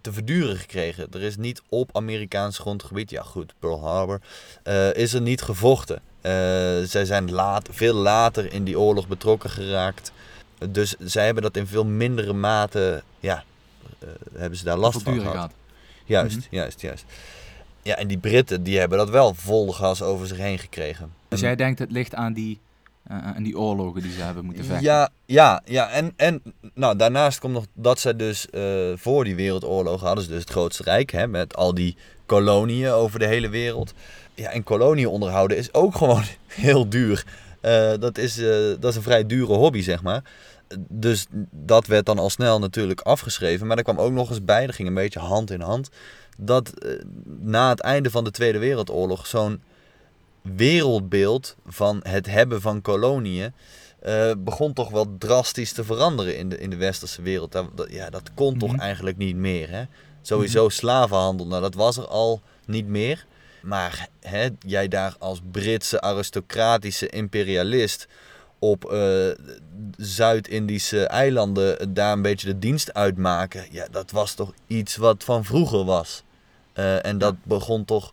te 0.00 0.12
verduren 0.12 0.56
gekregen. 0.56 1.06
Er 1.12 1.22
is 1.22 1.36
niet 1.36 1.62
op 1.68 1.96
Amerikaans 1.96 2.58
grondgebied, 2.58 3.10
ja 3.10 3.22
goed, 3.22 3.54
Pearl 3.58 3.80
Harbor, 3.80 4.20
uh, 4.64 4.94
is 4.94 5.12
er 5.12 5.20
niet 5.20 5.42
gevochten. 5.42 5.96
Uh, 5.96 6.32
zij 6.82 7.04
zijn 7.04 7.30
laat, 7.30 7.68
veel 7.70 7.94
later 7.94 8.52
in 8.52 8.64
die 8.64 8.78
oorlog 8.78 9.08
betrokken 9.08 9.50
geraakt. 9.50 10.12
Dus 10.68 10.94
zij 10.98 11.24
hebben 11.24 11.42
dat 11.42 11.56
in 11.56 11.66
veel 11.66 11.84
mindere 11.84 12.32
mate, 12.32 13.02
ja, 13.20 13.44
uh, 13.98 14.08
hebben 14.32 14.58
ze 14.58 14.64
daar 14.64 14.76
last 14.78 15.02
van 15.02 15.20
gehad. 15.20 15.34
Gaat. 15.34 15.52
Juist, 16.04 16.36
mm 16.36 16.42
-hmm. 16.42 16.58
juist, 16.58 16.80
juist. 16.80 17.04
Ja, 17.82 17.96
en 17.96 18.08
die 18.08 18.18
Britten 18.18 18.62
die 18.62 18.78
hebben 18.78 18.98
dat 18.98 19.10
wel 19.10 19.34
vol 19.34 19.72
gas 19.72 20.02
over 20.02 20.26
zich 20.26 20.36
heen 20.36 20.58
gekregen. 20.58 21.12
Dus 21.28 21.40
jij 21.40 21.56
denkt 21.56 21.78
het 21.78 21.90
ligt 21.90 22.14
aan 22.14 22.32
die, 22.32 22.58
uh, 23.10 23.26
aan 23.26 23.42
die 23.42 23.58
oorlogen 23.58 24.02
die 24.02 24.12
ze 24.12 24.22
hebben 24.22 24.44
moeten 24.44 24.64
vechten? 24.64 24.84
Ja, 24.84 25.08
ja, 25.26 25.62
ja. 25.64 25.90
En, 25.90 26.12
en 26.16 26.42
nou, 26.74 26.96
daarnaast 26.96 27.38
komt 27.38 27.52
nog 27.52 27.66
dat 27.74 27.98
zij 27.98 28.16
dus 28.16 28.46
uh, 28.52 28.92
voor 28.96 29.24
die 29.24 29.34
wereldoorlogen 29.34 30.06
hadden 30.06 30.24
ze 30.24 30.30
dus 30.30 30.40
het 30.40 30.50
grootste 30.50 30.82
rijk, 30.82 31.10
hè, 31.10 31.26
met 31.26 31.56
al 31.56 31.74
die 31.74 31.96
koloniën 32.26 32.90
over 32.90 33.18
de 33.18 33.26
hele 33.26 33.48
wereld. 33.48 33.94
Ja, 34.34 34.50
en 34.50 34.62
koloniën 34.62 35.08
onderhouden 35.08 35.56
is 35.56 35.74
ook 35.74 35.96
gewoon 36.02 36.24
heel 36.46 36.88
duur. 36.88 37.24
Dat, 38.00 38.18
is, 38.18 38.34
dat 38.80 38.90
is 38.90 38.96
een 38.96 39.02
vrij 39.02 39.26
dure 39.26 39.54
hobby, 39.54 39.82
zeg 39.82 40.02
maar 40.02 40.22
dus 40.78 41.26
dat 41.50 41.86
werd 41.86 42.06
dan 42.06 42.18
al 42.18 42.30
snel 42.30 42.58
natuurlijk 42.58 43.00
afgeschreven. 43.00 43.66
Maar 43.66 43.76
er 43.76 43.82
kwam 43.82 43.98
ook 43.98 44.12
nog 44.12 44.30
eens 44.30 44.44
bij, 44.44 44.66
dat 44.66 44.74
ging 44.74 44.88
een 44.88 44.94
beetje 44.94 45.18
hand 45.18 45.50
in 45.50 45.60
hand. 45.60 45.90
Dat 46.36 46.68
eh, 46.70 46.90
na 47.38 47.68
het 47.68 47.80
einde 47.80 48.10
van 48.10 48.24
de 48.24 48.30
Tweede 48.30 48.58
Wereldoorlog 48.58 49.26
zo'n 49.26 49.62
wereldbeeld 50.42 51.56
van 51.66 52.00
het 52.02 52.26
hebben 52.26 52.60
van 52.60 52.80
koloniën. 52.80 53.52
Uh, 54.06 54.32
begon 54.38 54.72
toch 54.72 54.90
wel 54.90 55.16
drastisch 55.18 55.72
te 55.72 55.84
veranderen 55.84 56.36
in 56.36 56.48
de, 56.48 56.58
in 56.58 56.70
de 56.70 56.76
westerse 56.76 57.22
wereld. 57.22 57.52
Dat, 57.52 57.76
dat 57.76 57.92
ja, 57.92 58.10
dat 58.10 58.30
kon 58.34 58.58
toch 58.58 58.72
mhm. 58.72 58.80
eigenlijk 58.80 59.16
niet 59.16 59.36
meer. 59.36 59.70
Hè? 59.70 59.84
Sowieso 60.22 60.64
mm 60.64 60.70
slavenhandel, 60.70 61.46
nou 61.46 61.62
dat 61.62 61.74
was 61.74 61.96
er 61.96 62.06
al 62.06 62.40
niet 62.66 62.86
meer. 62.86 63.26
Maar 63.62 64.08
hè, 64.20 64.48
jij 64.66 64.88
daar 64.88 65.14
als 65.18 65.40
Britse 65.50 66.00
aristocratische 66.00 67.08
imperialist 67.08 68.08
op 68.58 68.84
eh, 68.84 69.28
Zuid-Indische 69.96 71.06
eilanden 71.06 71.94
daar 71.94 72.12
een 72.12 72.22
beetje 72.22 72.46
de 72.46 72.58
dienst 72.58 72.94
uitmaken. 72.94 73.66
Ja, 73.70 73.86
dat 73.90 74.10
was 74.10 74.34
toch 74.34 74.52
iets 74.66 74.96
wat 74.96 75.24
van 75.24 75.44
vroeger 75.44 75.84
was. 75.84 76.22
Eh, 76.72 77.04
en 77.04 77.18
dat 77.18 77.34
begon 77.42 77.84
toch... 77.84 78.12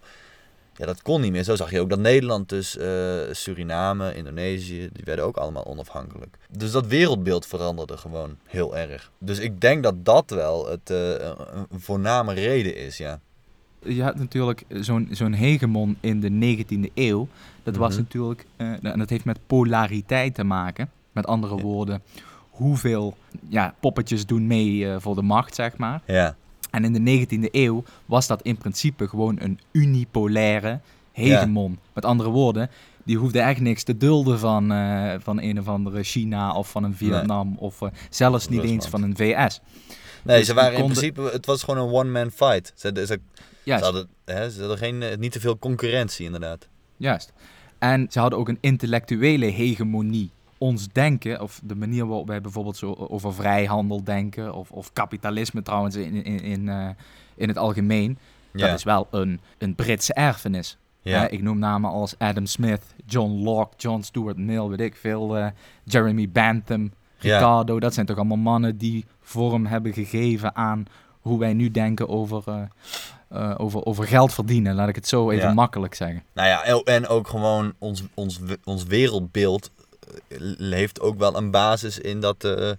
Ja, 0.78 0.86
dat 0.86 1.02
kon 1.02 1.22
niet 1.22 1.32
meer. 1.32 1.44
Zo 1.44 1.56
zag 1.56 1.72
je 1.72 1.80
ook 1.82 1.90
dat 1.90 2.00
Nederland 2.00 2.50
dus 2.50 2.78
eh, 2.78 2.88
Suriname, 3.32 4.16
Indonesië, 4.16 4.90
die 4.94 5.04
werden 5.04 5.26
ook 5.26 5.38
allemaal 5.38 5.66
onafhankelijk. 5.66 6.38
Dus 6.52 6.72
dat 6.72 6.88
wereldbeeld 6.88 7.46
veranderde 7.46 7.98
gewoon 7.98 8.36
heel 8.46 8.78
erg. 8.78 9.12
Dus 9.18 9.40
ik 9.40 9.62
denk 9.62 9.84
dat 9.84 10.06
dat 10.06 10.30
wel 10.30 10.68
het, 10.70 10.90
eh, 10.90 11.10
een 11.70 11.80
voorname 11.80 12.34
reden 12.34 12.76
is, 12.76 12.98
ja. 12.98 13.20
Je 13.86 14.04
had 14.04 14.16
natuurlijk 14.16 14.64
zo'n 14.70 15.08
zo'n 15.12 15.34
hegemon 15.34 15.98
in 16.00 16.20
de 16.20 16.30
19e 16.30 16.92
eeuw. 16.94 17.28
Dat 17.64 17.76
was 17.76 17.94
Mhm. 17.94 18.02
natuurlijk, 18.02 18.46
eh, 18.56 18.68
en 18.84 19.00
dat 19.00 19.10
heeft 19.10 19.26
met 19.26 19.40
polariteit 19.48 20.36
te 20.36 20.44
maken. 20.44 20.90
Met 21.12 21.28
andere 21.28 21.56
Ja. 21.56 21.62
woorden, 21.62 22.02
hoeveel 22.50 23.18
ja, 23.50 23.74
poppetjes 23.80 24.26
doen 24.26 24.48
mee 24.48 25.00
voor 25.00 25.16
de 25.16 25.22
macht, 25.22 25.56
zeg 25.56 25.78
maar. 25.78 26.02
Ja, 26.06 26.36
En 26.84 26.96
in 26.96 27.04
de 27.06 27.26
19e 27.26 27.50
eeuw 27.52 27.84
was 28.06 28.28
dat 28.28 28.42
in 28.42 28.58
principe 28.58 29.08
gewoon 29.08 29.36
een 29.40 29.60
unipolaire 29.72 30.80
hegemon. 31.12 31.80
Met 31.94 32.06
andere 32.06 32.30
woorden, 32.30 32.70
die 33.04 33.18
hoefde 33.18 33.40
echt 33.40 33.60
niks 33.60 33.84
te 33.84 33.98
dulden 33.98 34.40
van, 34.40 34.72
eh, 34.72 35.14
van 35.20 35.42
een 35.42 35.60
of 35.60 35.68
andere 35.68 36.04
China 36.04 36.54
of 36.54 36.70
van 36.72 36.84
een 36.84 36.96
Vietnam 36.96 37.56
of 37.60 37.82
eh, 37.82 37.90
zelfs 38.10 38.48
niet 38.50 38.64
eens 38.64 38.88
van 38.88 39.04
een 39.04 39.16
VS. 39.18 39.60
nee, 40.24 40.38
Dus 40.38 40.46
ze 40.48 40.54
waren 40.54 40.74
in 40.74 40.80
konden- 40.80 40.98
principe, 40.98 41.30
het 41.32 41.46
was 41.46 41.64
gewoon 41.64 41.88
een 41.88 41.94
one-man 41.94 42.32
fight. 42.32 42.74
Ze, 42.76 42.92
ze, 42.96 43.06
ze 43.06 43.20
Juist, 43.64 43.84
hadden, 43.84 44.08
hè, 44.26 44.50
ze 44.50 44.60
hadden 44.60 44.78
geen, 44.78 45.02
eh, 45.04 45.18
niet 45.18 45.32
te 45.32 45.40
veel 45.40 45.60
concurrentie, 45.60 46.26
inderdaad. 46.26 46.68
juist. 46.98 47.34
En 47.80 48.08
ze 48.10 48.20
hadden 48.20 48.40
ook 48.40 48.48
een 48.50 48.58
intellectuele 48.62 49.46
hegemonie. 49.46 50.32
Ons 50.58 50.88
denken, 50.92 51.42
of 51.42 51.60
de 51.64 51.76
manier 51.76 52.08
waarop 52.08 52.28
wij 52.28 52.42
bijvoorbeeld 52.42 52.78
zo 52.78 52.94
over 52.94 53.34
vrijhandel 53.34 54.04
denken, 54.04 54.54
of, 54.54 54.72
of 54.72 54.94
kapitalisme 54.94 55.62
trouwens 55.62 55.96
in, 55.96 56.24
in, 56.24 56.40
in, 56.42 56.70
eh, 56.70 56.90
in 57.36 57.48
het 57.48 57.58
algemeen, 57.58 58.18
dat 58.52 58.74
is 58.74 58.84
wel 58.84 59.08
een, 59.12 59.40
een 59.58 59.76
Britse 59.76 60.14
erfenis. 60.14 60.78
Eh, 61.04 61.32
ik 61.32 61.42
noem 61.42 61.60
namen 61.60 61.90
als 61.92 62.16
Adam 62.18 62.46
Smith, 62.46 62.82
John 63.06 63.32
Locke, 63.44 63.74
John 63.78 64.02
Stuart 64.02 64.38
Mill, 64.38 64.68
weet 64.68 64.80
ik 64.82 64.96
veel, 64.96 65.38
eh, 65.38 65.48
Jeremy 65.84 66.30
Bentham. 66.30 66.92
Ricardo. 67.20 67.80
Dat 67.80 67.94
zijn 67.94 68.06
toch 68.06 68.16
allemaal 68.18 68.38
mannen 68.38 68.78
die 68.78 69.06
vorm 69.22 69.66
hebben 69.66 69.94
gegeven 69.94 70.56
aan 70.56 70.86
hoe 71.22 71.40
wij 71.40 71.54
nu 71.54 71.72
denken 71.72 72.10
over, 72.10 72.44
eh, 72.46 72.62
eh, 73.30 73.56
over, 73.58 73.86
over 73.86 74.08
geld 74.08 74.34
verdienen. 74.34 74.76
Laat 74.76 74.90
ik 74.90 74.96
het 74.96 75.08
zo 75.08 75.30
even 75.32 75.48
Ja. 75.48 75.54
makkelijk 75.54 75.94
zeggen. 75.94 76.24
Nou 76.34 76.48
ja, 76.48 76.64
en- 76.84 77.08
ook 77.08 77.28
gewoon 77.28 77.74
ons, 77.78 78.04
ons, 78.14 78.40
ons 78.64 78.84
wereldbeeld 78.84 79.72
heeft 80.60 81.00
ook 81.02 81.18
wel 81.18 81.38
een 81.38 81.52
basis 81.52 82.00
in 82.00 82.20
dat... 82.20 82.44
eh, 82.44 82.72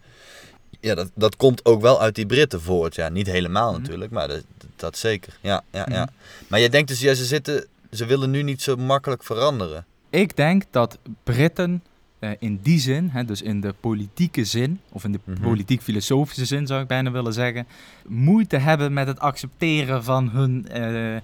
ja, 0.81 0.95
dat, 0.95 1.11
dat 1.15 1.37
komt 1.37 1.65
ook 1.65 1.81
wel 1.81 2.01
uit 2.01 2.15
die 2.15 2.27
Britten 2.27 2.61
voort. 2.61 2.95
Ja, 2.95 3.09
niet 3.09 3.27
helemaal 3.27 3.73
Mhm. 3.73 3.81
natuurlijk, 3.81 4.11
maar 4.11 4.29
dat, 4.29 4.45
dat 4.77 4.97
zeker. 4.99 5.39
Ja, 5.41 5.63
ja, 5.71 5.87
ja. 5.91 6.03
Mhm. 6.05 6.13
Maar 6.49 6.61
je 6.61 6.69
denkt 6.71 6.89
dus, 6.89 7.01
ja, 7.01 7.15
ze 7.15 7.25
zitten... 7.25 7.67
Ze 7.93 8.07
willen 8.07 8.31
nu 8.31 8.43
niet 8.43 8.63
zo 8.63 8.77
makkelijk 8.77 9.25
veranderen. 9.25 9.85
Ik 10.11 10.37
denk 10.37 10.63
dat 10.71 10.99
Britten 11.25 11.83
eh, 12.19 12.31
in 12.39 12.61
die 12.63 12.79
zin, 12.81 13.09
hè, 13.09 13.25
dus 13.25 13.43
in 13.43 13.61
de 13.61 13.75
politieke 13.81 14.45
zin, 14.45 14.81
of 14.89 15.05
in 15.05 15.13
de 15.13 15.21
Mhm. 15.25 15.41
politiek-filosofische 15.43 16.45
zin 16.45 16.67
zou 16.67 16.83
ik 16.83 16.87
bijna 16.89 17.11
willen 17.11 17.33
zeggen, 17.33 17.67
moeite 18.07 18.57
hebben 18.57 18.93
met 18.93 19.07
het 19.07 19.19
accepteren 19.19 20.05
van 20.05 20.29
hun, 20.31 20.69
eh, 20.69 21.17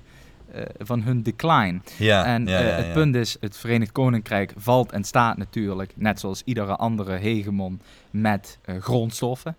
van 0.79 1.03
hun 1.03 1.23
decline. 1.23 1.81
Ja, 1.99 2.25
en 2.25 2.47
ja, 2.47 2.59
eh, 2.59 2.69
ja, 2.69 2.75
het 2.75 2.93
punt 2.93 3.15
is, 3.15 3.37
het 3.41 3.57
Verenigd 3.57 3.93
Koninkrijk 3.93 4.53
valt 4.57 4.93
en 4.93 5.05
staat 5.05 5.37
natuurlijk, 5.37 5.93
net 5.97 6.21
zoals 6.21 6.43
iedere 6.45 6.77
andere 6.77 7.17
hegemon, 7.17 7.81
met 8.11 8.59
eh, 8.65 8.77
grondstoffen. 8.81 9.57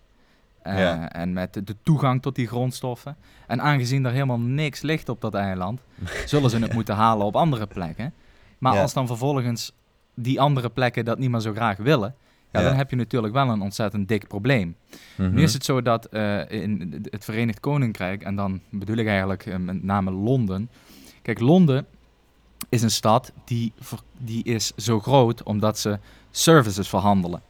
Eh. 0.61 1.15
En 1.15 1.33
met 1.33 1.53
de, 1.53 1.75
toegang 1.83 2.21
tot 2.21 2.35
die 2.35 2.47
grondstoffen. 2.47 3.15
En 3.47 3.61
aangezien 3.61 4.05
er 4.05 4.11
helemaal 4.11 4.39
niks 4.39 4.81
ligt 4.81 5.09
op 5.09 5.21
dat 5.21 5.33
eiland, 5.33 5.81
zullen 6.25 6.49
ze 6.49 6.59
het 6.59 6.73
moeten 6.73 6.95
halen 6.95 7.25
op 7.25 7.35
andere 7.35 7.67
plekken. 7.67 8.13
Maar 8.57 8.79
als 8.79 8.93
dan 8.93 9.07
vervolgens 9.07 9.71
die 10.13 10.41
andere 10.41 10.69
plekken 10.69 11.05
dat 11.05 11.19
niet 11.19 11.29
meer 11.29 11.39
zo 11.39 11.53
graag 11.53 11.77
willen, 11.77 12.15
ja, 12.61 12.69
dan 12.69 12.75
heb 12.75 12.89
je 12.89 12.95
natuurlijk 12.95 13.33
wel 13.33 13.49
een 13.49 13.61
ontzettend 13.61 14.07
dik 14.07 14.27
probleem. 14.27 14.75
Mhm. 15.15 15.33
Nu 15.33 15.41
is 15.41 15.53
het 15.53 15.65
zo 15.65 15.81
dat 15.81 16.05
eh, 16.05 16.51
in 16.51 17.03
het 17.09 17.25
Verenigd 17.25 17.59
Koninkrijk, 17.59 18.23
en 18.23 18.35
dan 18.35 18.61
bedoel 18.69 18.95
ik 18.95 19.07
eigenlijk 19.07 19.45
eh, 19.45 19.57
met 19.57 19.83
name 19.83 20.11
Londen. 20.11 20.69
Kijk, 21.25 21.39
Londen 21.39 21.85
is 22.69 22.81
een 22.81 22.91
stad 22.91 23.31
die, 23.45 23.73
die 24.17 24.43
is 24.43 24.71
zo 24.75 24.99
groot 24.99 25.43
omdat 25.43 25.79
ze 25.79 25.99
services 26.31 26.89
verhandelen. 26.89 27.41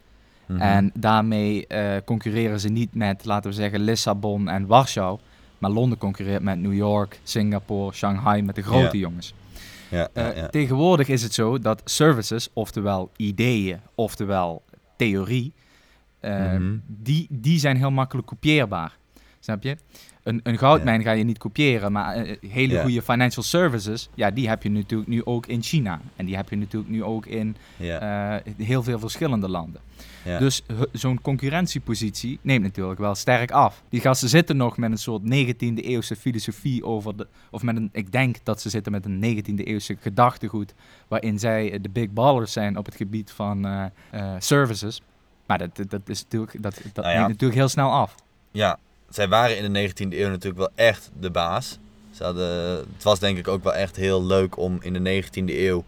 Mhm. 0.46 0.62
En 0.62 0.91
daarmee 0.94 1.67
eh, 1.67 2.01
concurreren 2.05 2.60
ze 2.60 2.70
niet 2.70 2.94
met, 2.94 3.25
laten 3.25 3.50
we 3.50 3.55
zeggen, 3.55 3.79
Lissabon 3.79 4.50
en 4.50 4.65
Warschau. 4.65 5.20
Maar 5.58 5.72
Londen 5.72 5.98
concurreert 5.98 6.41
met 6.41 6.60
New 6.60 6.74
York, 6.74 7.20
Singapore, 7.24 7.94
Shanghai, 7.96 8.41
met 8.41 8.55
de 8.55 8.62
grote 8.62 8.98
jongens. 8.98 9.34
Eh. 9.89 10.44
Tegenwoordig 10.44 11.08
is 11.08 11.24
het 11.24 11.34
zo 11.34 11.60
dat 11.60 11.82
services, 11.86 12.50
oftewel 12.53 13.12
ideeën, 13.15 13.79
oftewel 13.96 14.63
theorie, 14.98 15.53
eh, 16.20 16.53
Mhm. 16.53 16.77
die, 16.88 17.27
die 17.29 17.60
zijn 17.60 17.77
heel 17.77 17.91
makkelijk 17.91 18.27
kopieerbaar. 18.27 18.98
Snap 19.39 19.63
je? 19.63 19.77
Een, 20.25 20.39
een 20.44 20.58
goudmijn 20.58 21.01
ga 21.03 21.12
je 21.12 21.24
niet 21.24 21.38
kopiëren, 21.38 21.91
maar 21.91 22.15
eh, 22.15 22.36
hele 22.50 22.74
Ja. 22.74 22.82
goede 22.82 23.01
financial 23.01 23.44
services, 23.44 24.10
ja, 24.13 24.32
die 24.32 24.50
heb 24.50 24.63
je 24.63 24.70
natuurlijk 24.70 25.10
nu 25.10 25.25
ook 25.25 25.46
in 25.46 25.62
China. 25.62 26.01
En 26.15 26.25
die 26.25 26.36
heb 26.36 26.50
je 26.50 26.55
natuurlijk 26.55 26.91
nu 26.91 27.03
ook 27.03 27.25
in 27.25 27.55
ja, 27.77 28.39
eh, 28.39 28.53
heel 28.58 28.84
veel 28.84 29.00
verschillende 29.00 29.50
landen. 29.50 29.82
Dus 30.39 30.62
zo'n 30.91 31.22
concurrentiepositie 31.22 32.39
neemt 32.41 32.63
natuurlijk 32.63 33.00
wel 33.00 33.15
sterk 33.15 33.51
af. 33.51 33.84
Die 33.89 34.01
gasten 34.01 34.29
zitten 34.29 34.58
nog 34.58 34.77
met 34.77 34.91
een 34.91 34.98
soort 34.98 35.22
19e 35.24 35.82
eeuwse 35.84 36.15
filosofie 36.15 36.84
over 36.86 37.17
de. 37.17 37.27
Of 37.51 37.62
met 37.63 37.75
een. 37.75 37.89
Ik 37.91 38.12
denk 38.12 38.36
dat 38.44 38.62
ze 38.62 38.70
zitten 38.70 38.91
met 38.91 39.05
een 39.05 39.20
19e 39.20 39.63
eeuwse 39.63 39.96
gedachtegoed. 40.00 40.74
Waarin 41.08 41.39
zij 41.39 41.72
eh, 41.72 41.79
de 41.82 41.89
big 41.89 42.10
ballers 42.10 42.51
zijn 42.51 42.77
op 42.77 42.86
het 42.86 42.96
gebied 42.96 43.32
van 43.32 43.65
eh, 43.65 43.86
eh, 44.12 44.36
services. 44.39 45.01
Maar 45.46 45.58
dat, 45.58 45.79
dat, 45.89 46.01
is 46.10 46.22
natuurlijk. 46.24 46.62
Dat, 46.63 46.79
dat 46.94 47.03
Nou 47.03 47.15
neemt 47.17 47.27
natuurlijk 47.27 47.60
heel 47.60 47.70
snel 47.70 47.91
af. 47.91 48.15
ja, 48.51 48.77
zij 49.15 49.27
waren 49.27 49.57
in 49.57 49.74
de 49.74 49.89
19e 49.89 49.95
eeuw 50.17 50.29
natuurlijk 50.29 50.57
wel 50.57 50.72
echt 50.88 51.10
de 51.19 51.29
baas. 51.29 51.79
Ze 52.12 52.24
hadden, 52.24 52.75
het 52.93 53.03
was 53.03 53.19
denk 53.19 53.38
ik 53.38 53.48
ook 53.48 53.63
wel 53.63 53.74
echt 53.74 53.95
heel 53.95 54.25
leuk 54.25 54.57
om 54.57 54.77
in 54.81 55.03
de 55.03 55.24
19e 55.24 55.43
eeuw 55.45 55.84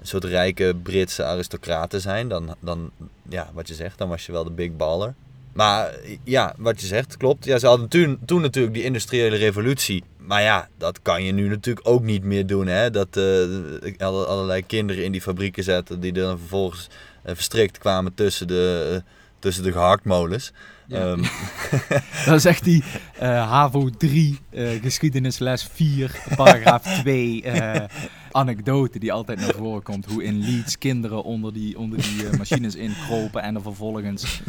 een 0.00 0.06
soort 0.06 0.24
rijke 0.24 0.74
Britse 0.82 1.24
aristocraat 1.24 1.90
te 1.90 2.00
zijn. 2.00 2.28
Dan, 2.28 2.54
dan, 2.60 2.90
ja, 3.28 3.50
wat 3.52 3.68
je 3.68 3.74
zegt, 3.74 3.98
dan 3.98 4.08
was 4.08 4.26
je 4.26 4.32
wel 4.32 4.44
de 4.44 4.50
big 4.50 4.76
baller. 4.76 5.14
Maar 5.52 5.94
ja, 6.24 6.54
wat 6.58 6.80
je 6.80 6.86
zegt, 6.86 7.16
klopt. 7.16 7.44
Ja, 7.44 7.58
ze 7.58 7.66
hadden 7.66 7.88
toen, 7.88 8.18
toen 8.24 8.40
natuurlijk 8.40 8.74
die 8.74 8.82
industriële 8.84 9.36
revolutie. 9.36 10.04
Maar 10.16 10.42
ja, 10.42 10.68
dat 10.78 11.02
kan 11.02 11.24
je 11.24 11.32
nu 11.32 11.48
natuurlijk 11.48 11.88
ook 11.88 12.02
niet 12.02 12.24
meer 12.24 12.46
doen. 12.46 12.66
Hè? 12.66 12.90
Dat 12.90 13.16
alle- 13.98 14.26
allerlei 14.26 14.66
kinderen 14.66 15.04
in 15.04 15.12
die 15.12 15.20
fabrieken 15.22 15.64
zetten 15.64 16.00
die 16.00 16.12
dan 16.12 16.38
vervolgens 16.38 16.88
eh, 17.22 17.34
verstrikt 17.34 17.78
kwamen 17.78 18.14
tussen 18.14 18.46
de, 18.46 18.90
eh, 18.94 19.10
tussen 19.38 19.64
de 19.64 19.72
gehaktmolens. 19.72 20.52
Ja. 20.90 21.16
Dat 22.26 22.34
is 22.36 22.44
echt 22.44 22.64
die 22.64 22.82
eh, 23.18 23.50
HAVO 23.50 23.90
3, 23.90 24.38
eh, 24.50 24.68
geschiedenisles 24.82 25.68
4, 25.72 26.20
paragraaf 26.36 26.82
2 27.00 27.42
eh, 27.42 27.80
anekdote 28.32 28.98
die 28.98 29.12
altijd 29.12 29.40
naar 29.40 29.54
voren 29.56 29.82
komt. 29.82 30.06
Hoe 30.06 30.24
in 30.24 30.38
Leeds 30.44 30.78
kinderen 30.78 31.22
onder 31.22 31.52
die, 31.52 31.78
onder 31.78 31.98
die 31.98 32.28
eh, 32.28 32.38
machines 32.38 32.74
inkropen 32.74 33.42
en 33.42 33.54
er 33.54 33.62
vervolgens 33.62 34.40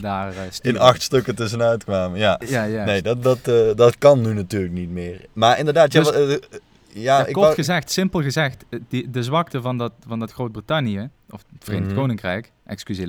daar 0.00 0.32
in 0.60 0.78
acht 0.78 1.02
stukken 1.02 1.34
tussenuit 1.34 1.84
kwamen. 1.84 2.18
Ja, 2.18 2.40
Ja, 2.48 2.64
ja. 2.64 2.84
nee, 2.84 3.02
dat, 3.02 3.22
dat, 3.22 3.44
dat 3.76 3.98
kan 3.98 4.20
nu 4.20 4.34
natuurlijk 4.34 4.72
niet 4.72 4.90
meer. 4.90 5.20
Maar 5.32 5.58
inderdaad, 5.58 5.92
ja, 5.92 6.00
Dus- 6.02 6.12
eh, 6.12 6.58
ja, 6.94 7.18
Ja, 7.18 7.18
ik 7.26 7.32
kort 7.32 7.44
wou- 7.44 7.54
gezegd, 7.54 7.90
simpel 7.90 8.22
gezegd, 8.22 8.64
eh, 8.68 8.80
die, 8.88 9.10
de 9.10 9.22
zwakte 9.22 9.60
van 9.60 9.78
dat, 9.78 9.92
van 10.06 10.18
dat 10.18 10.32
Groot-Brittannië, 10.32 11.08
of 11.30 11.44
het 11.52 11.64
Verenigd 11.64 11.90
Mhm. 11.90 12.00
Koninkrijk, 12.00 12.52
excuseer 12.66 13.08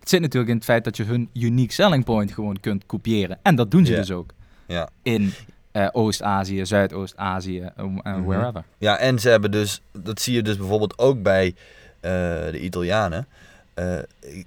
het 0.00 0.08
zit 0.08 0.20
natuurlijk 0.20 0.50
in 0.50 0.56
het 0.56 0.64
feit 0.64 0.84
dat 0.84 0.96
je 0.96 1.04
hun 1.04 1.28
unique 1.32 1.72
selling 1.72 2.04
point 2.04 2.32
gewoon 2.32 2.60
kunt 2.60 2.86
kopiëren. 2.86 3.38
En 3.42 3.54
dat 3.54 3.70
doen 3.70 3.86
ze 3.86 3.94
dus 3.94 4.10
ook. 4.10 4.30
Ja. 4.66 4.88
In 5.02 5.32
eh, 5.72 5.88
Oost-Azië, 5.92 6.66
Zuidoost-Azië, 6.66 7.60
en 7.76 7.92
Mhm. 8.02 8.22
wherever. 8.24 8.64
Ja, 8.78 8.98
en 8.98 9.18
ze 9.18 9.28
hebben 9.28 9.50
dus, 9.50 9.80
dat 9.92 10.20
zie 10.20 10.34
je 10.34 10.42
dus 10.42 10.56
bijvoorbeeld 10.56 10.98
ook 10.98 11.22
bij 11.22 11.54
eh, 12.00 12.10
de 12.50 12.60
Italianen. 12.60 13.26
Eh, 13.74 13.98
ik, 14.20 14.46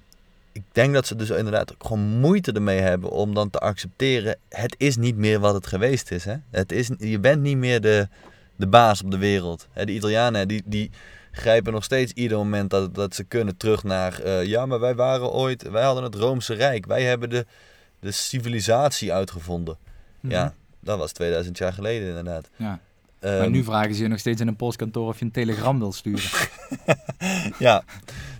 ik 0.52 0.62
denk 0.72 0.94
dat 0.94 1.08
ze 1.08 1.16
dus 1.16 1.30
inderdaad 1.30 1.74
ook 1.74 1.84
gewoon 1.84 2.20
moeite 2.20 2.52
ermee 2.52 2.80
hebben 2.80 3.10
om 3.10 3.34
dan 3.34 3.50
te 3.50 3.60
accepteren, 3.60 4.38
het 4.50 4.76
is 4.78 4.98
niet 4.98 5.18
meer 5.18 5.40
wat 5.40 5.54
het 5.54 5.68
geweest 5.68 6.12
is. 6.12 6.26
Hè? 6.26 6.36
Het 6.52 6.72
is 6.72 6.90
je 6.98 7.20
bent 7.20 7.42
niet 7.42 7.58
meer 7.58 7.82
de, 7.82 8.08
de 8.56 8.68
baas 8.68 9.04
op 9.04 9.12
de 9.12 9.18
wereld. 9.18 9.68
Hè, 9.72 9.86
de 9.86 9.94
Italianen 9.94 10.48
die, 10.48 10.62
die 10.66 10.92
grijpen 11.32 11.74
nog 11.74 11.84
steeds 11.84 12.12
ieder 12.12 12.38
moment 12.38 12.70
dat, 12.70 12.96
dat 12.96 13.16
ze 13.16 13.24
kunnen 13.24 13.58
terug 13.58 13.84
naar, 13.84 14.20
eh, 14.20 14.46
ja, 14.46 14.66
maar 14.66 14.80
wij 14.80 14.96
waren 14.96 15.32
ooit, 15.32 15.70
wij 15.70 15.84
hadden 15.84 16.04
het 16.04 16.16
Roomse 16.16 16.54
Rijk. 16.54 16.86
Wij 16.86 17.04
hebben 17.04 17.30
de, 17.30 17.46
de 18.00 18.12
civilisatie 18.12 19.14
uitgevonden. 19.14 19.78
Ja, 20.22 20.54
dat 20.80 20.98
was 20.98 21.12
2000 21.12 21.58
jaar 21.58 21.74
geleden 21.74 22.08
inderdaad. 22.08 22.50
Mhm. 22.56 22.64
Ja. 22.64 22.80
Ehm, 23.20 23.38
Maar 23.38 23.50
nu 23.50 23.64
vragen 23.64 23.96
ze 23.96 24.04
je 24.04 24.10
nog 24.10 24.20
steeds 24.20 24.42
in 24.42 24.48
een 24.48 24.56
postkantoor 24.56 25.08
of 25.08 25.20
je 25.20 25.26
een 25.26 25.32
telegram 25.32 25.80
wil 25.80 25.92
sturen. 25.92 26.30
Ja, 27.60 27.84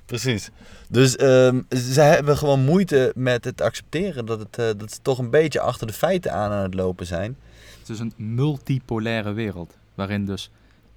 Precies. 0.06 0.50
Dus 0.90 1.16
ehm, 1.16 1.62
ze 1.70 2.02
hebben 2.02 2.38
gewoon 2.38 2.64
moeite 2.64 3.12
met 3.16 3.46
het 3.46 3.62
accepteren 3.62 4.26
dat, 4.26 4.40
het, 4.40 4.58
eh, 4.58 4.66
dat 4.78 4.92
ze 4.92 5.00
toch 5.02 5.18
een 5.18 5.30
beetje 5.30 5.60
achter 5.60 5.88
de 5.88 5.94
feiten 5.94 6.34
aan 6.34 6.52
aan 6.52 6.64
het 6.64 6.74
lopen 6.74 7.06
zijn. 7.06 7.38
Het 7.80 7.90
is 7.90 8.00
een 8.00 8.14
multipolaire 8.16 9.34
wereld, 9.34 9.78
waarin 9.96 10.26
dus 10.26 10.50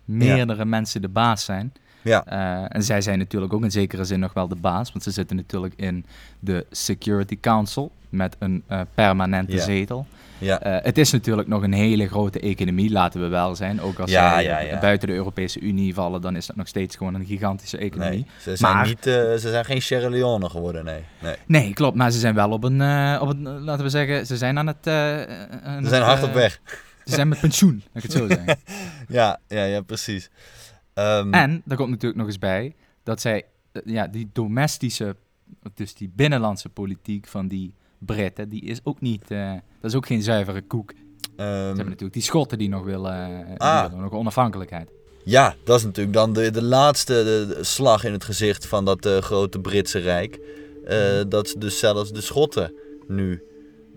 meerdere 0.04 0.64
mensen 0.64 1.02
de 1.02 1.08
baas 1.08 1.44
zijn. 1.44 1.72
Ja. 2.02 2.24
Eh, 2.26 2.76
en 2.76 2.82
zij 2.82 3.00
zijn 3.00 3.18
natuurlijk 3.18 3.52
ook 3.52 3.62
in 3.62 3.70
zekere 3.70 4.04
zin 4.04 4.20
nog 4.20 4.32
wel 4.32 4.48
de 4.48 4.54
baas, 4.56 4.92
want 4.92 5.04
ze 5.04 5.10
zitten 5.10 5.36
natuurlijk 5.36 5.74
in 5.76 6.04
de 6.40 6.66
Security 6.70 7.38
Council 7.40 7.90
met 8.08 8.36
een 8.38 8.62
eh, 8.66 8.80
permanente 8.94 9.52
Ja. 9.52 9.62
zetel. 9.62 10.06
Ja. 10.38 10.60
Eh, 10.60 10.84
het 10.84 10.98
is 10.98 11.12
natuurlijk 11.12 11.48
nog 11.48 11.62
een 11.62 11.72
hele 11.72 12.08
grote 12.08 12.40
economie, 12.40 12.90
laten 12.90 13.20
we 13.20 13.26
wel 13.28 13.54
zijn. 13.56 13.80
Ook 13.80 13.98
als 13.98 14.10
Ja, 14.10 14.32
zij 14.32 14.44
ja, 14.44 14.58
ja. 14.58 14.78
buiten 14.80 15.08
de 15.08 15.14
Europese 15.14 15.60
Unie 15.60 15.94
vallen, 15.94 16.20
dan 16.20 16.36
is 16.36 16.46
dat 16.46 16.56
nog 16.56 16.68
steeds 16.68 16.96
gewoon 16.96 17.14
een 17.14 17.24
gigantische 17.26 17.78
economie. 17.78 18.18
Nee, 18.18 18.26
ze 18.40 18.56
zijn, 18.56 18.72
Maar- 18.74 18.86
niet, 18.86 19.02
ze 19.02 19.38
zijn 19.38 19.64
geen 19.64 19.82
Sierra 19.82 20.08
Leone 20.08 20.50
geworden, 20.50 20.84
nee. 20.84 21.00
nee. 21.18 21.34
Nee, 21.46 21.72
klopt, 21.74 21.96
maar 21.96 22.10
ze 22.10 22.18
zijn 22.18 22.34
wel 22.34 22.50
op 22.50 22.64
een, 22.64 22.80
op 23.20 23.28
een 23.28 23.42
laten 23.60 23.84
we 23.84 23.90
zeggen, 23.90 24.26
ze 24.26 24.36
zijn 24.36 24.58
aan 24.58 24.66
het... 24.66 24.78
Ze 24.82 25.26
zijn 25.82 26.02
hard 26.02 26.22
op 26.22 26.32
weg. 26.32 26.60
Ze 27.08 27.14
zijn 27.14 27.28
met 27.28 27.40
pensioen, 27.40 27.82
laat 27.92 28.04
ik 28.04 28.10
het 28.10 28.12
zo 28.12 28.26
zeggen. 28.26 28.56
Ja, 29.08 29.40
ja, 29.48 29.64
ja, 29.64 29.80
precies. 29.80 30.30
Ehm, 30.94 31.32
En 31.32 31.62
daar 31.64 31.76
komt 31.76 31.90
natuurlijk 31.90 32.18
nog 32.20 32.26
eens 32.26 32.38
bij 32.38 32.74
dat 33.02 33.20
zij 33.20 33.44
eh, 33.72 33.82
ja, 33.84 34.06
die 34.06 34.30
domestische, 34.32 35.16
dus 35.74 35.94
die 35.94 36.10
binnenlandse 36.14 36.68
politiek 36.68 37.26
van 37.26 37.48
die 37.48 37.74
Britten, 37.98 38.48
die 38.48 38.62
is 38.64 38.80
ook 38.82 39.00
niet, 39.00 39.30
eh, 39.30 39.52
dat 39.80 39.90
is 39.90 39.94
ook 39.96 40.06
geen 40.06 40.22
zuivere 40.22 40.62
koek. 40.62 40.90
Ze 40.90 40.96
ehm, 41.36 41.48
hebben 41.66 41.84
natuurlijk 41.84 42.12
die 42.12 42.22
Schotten 42.22 42.58
die 42.58 42.68
nog 42.68 42.84
willen, 42.84 43.40
eh, 43.40 43.46
die 43.46 43.56
Ah. 43.58 43.82
willen 43.88 44.00
nog 44.04 44.12
onafhankelijkheid. 44.12 44.90
ja, 45.24 45.54
dat 45.64 45.78
is 45.78 45.84
natuurlijk 45.84 46.14
dan 46.16 46.32
de, 46.32 46.50
de 46.50 46.62
laatste 46.62 47.12
de- 47.12 47.54
de 47.56 47.64
slag 47.64 48.04
in 48.04 48.12
het 48.12 48.24
gezicht 48.24 48.66
van 48.66 48.84
dat 48.84 49.06
grote 49.20 49.60
Britse 49.60 49.98
Rijk. 49.98 50.38
Eh, 50.86 51.20
dat 51.28 51.48
ze 51.48 51.58
dus 51.58 51.78
zelfs 51.78 52.12
de 52.12 52.20
Schotten 52.20 52.72
nu, 53.06 53.42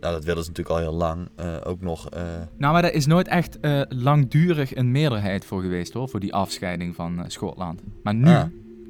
nou 0.01 0.13
dat 0.13 0.23
willen 0.23 0.43
ze 0.43 0.49
natuurlijk 0.49 0.77
al 0.79 0.81
heel 0.89 0.97
lang, 0.97 1.27
eh, 1.35 1.55
ook 1.63 1.81
nog... 1.81 2.09
eh, 2.09 2.21
Nou, 2.57 2.73
maar 2.73 2.81
daar 2.81 2.93
is 2.93 3.05
nooit 3.05 3.27
echt 3.27 3.59
eh, 3.59 3.81
langdurig 3.89 4.75
een 4.75 4.91
meerderheid 4.91 5.45
voor 5.45 5.61
geweest 5.61 5.93
hoor, 5.93 6.09
voor 6.09 6.19
die 6.19 6.33
afscheiding 6.33 6.95
van 6.95 7.23
Schotland. 7.27 7.81
Maar 8.03 8.15
nu, 8.15 8.27
Ah. 8.29 8.43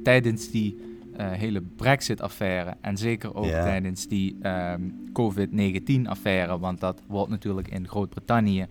tijdens 0.04 0.50
die 0.50 0.90
hele 1.16 1.60
Brexit-affaire 1.76 2.74
en 2.80 2.96
zeker 2.96 3.34
ook 3.34 3.44
tijdens 3.46 4.08
die 4.08 4.36
ehm, 4.42 4.80
COVID-19-affaire, 5.12 6.58
want 6.58 6.80
dat 6.80 7.02
wordt 7.06 7.30
natuurlijk 7.30 7.68
in 7.68 7.88
Groot-Brittannië 7.88 8.66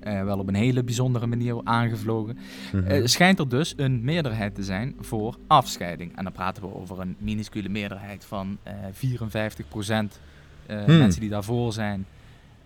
wel 0.00 0.38
op 0.38 0.48
een 0.48 0.54
hele 0.54 0.84
bijzondere 0.84 1.26
manier 1.26 1.60
aangevlogen. 1.64 2.38
mhm. 2.72 3.06
Schijnt 3.06 3.38
er 3.38 3.48
dus 3.48 3.74
een 3.76 4.04
meerderheid 4.04 4.54
te 4.54 4.62
zijn 4.64 4.94
voor 5.00 5.36
afscheiding. 5.46 6.16
En 6.16 6.24
dan 6.24 6.32
praten 6.32 6.62
we 6.62 6.74
over 6.74 7.00
een 7.00 7.16
minuscule 7.18 7.68
meerderheid 7.68 8.24
van 8.24 8.58
eh 8.62 8.72
54 8.92 9.68
procent 9.68 10.20
Hmm. 10.66 10.98
mensen 10.98 11.20
die 11.20 11.30
daarvoor 11.30 11.72
zijn. 11.72 12.06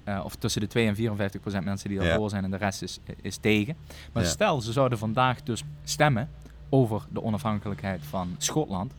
Eh, 0.05 0.21
of 0.25 0.35
tussen 0.35 0.61
de 0.61 0.67
2 0.67 0.87
en 0.87 0.95
54 0.95 1.41
procent 1.41 1.65
mensen 1.65 1.89
die 1.89 1.99
Ja. 1.99 2.05
daarvoor 2.05 2.31
zijn 2.31 2.45
en 2.45 2.51
de 2.51 2.57
rest 2.57 2.83
is, 2.83 2.99
is 3.23 3.37
tegen. 3.37 3.77
Maar 4.13 4.23
Ja. 4.23 4.29
stel, 4.29 4.61
ze 4.61 4.73
zouden 4.73 4.99
vandaag 4.99 5.43
dus 5.43 5.63
stemmen 5.85 6.29
over 6.69 7.03
de 7.13 7.23
onafhankelijkheid 7.23 8.01
van 8.05 8.35
Schotland. 8.39 8.93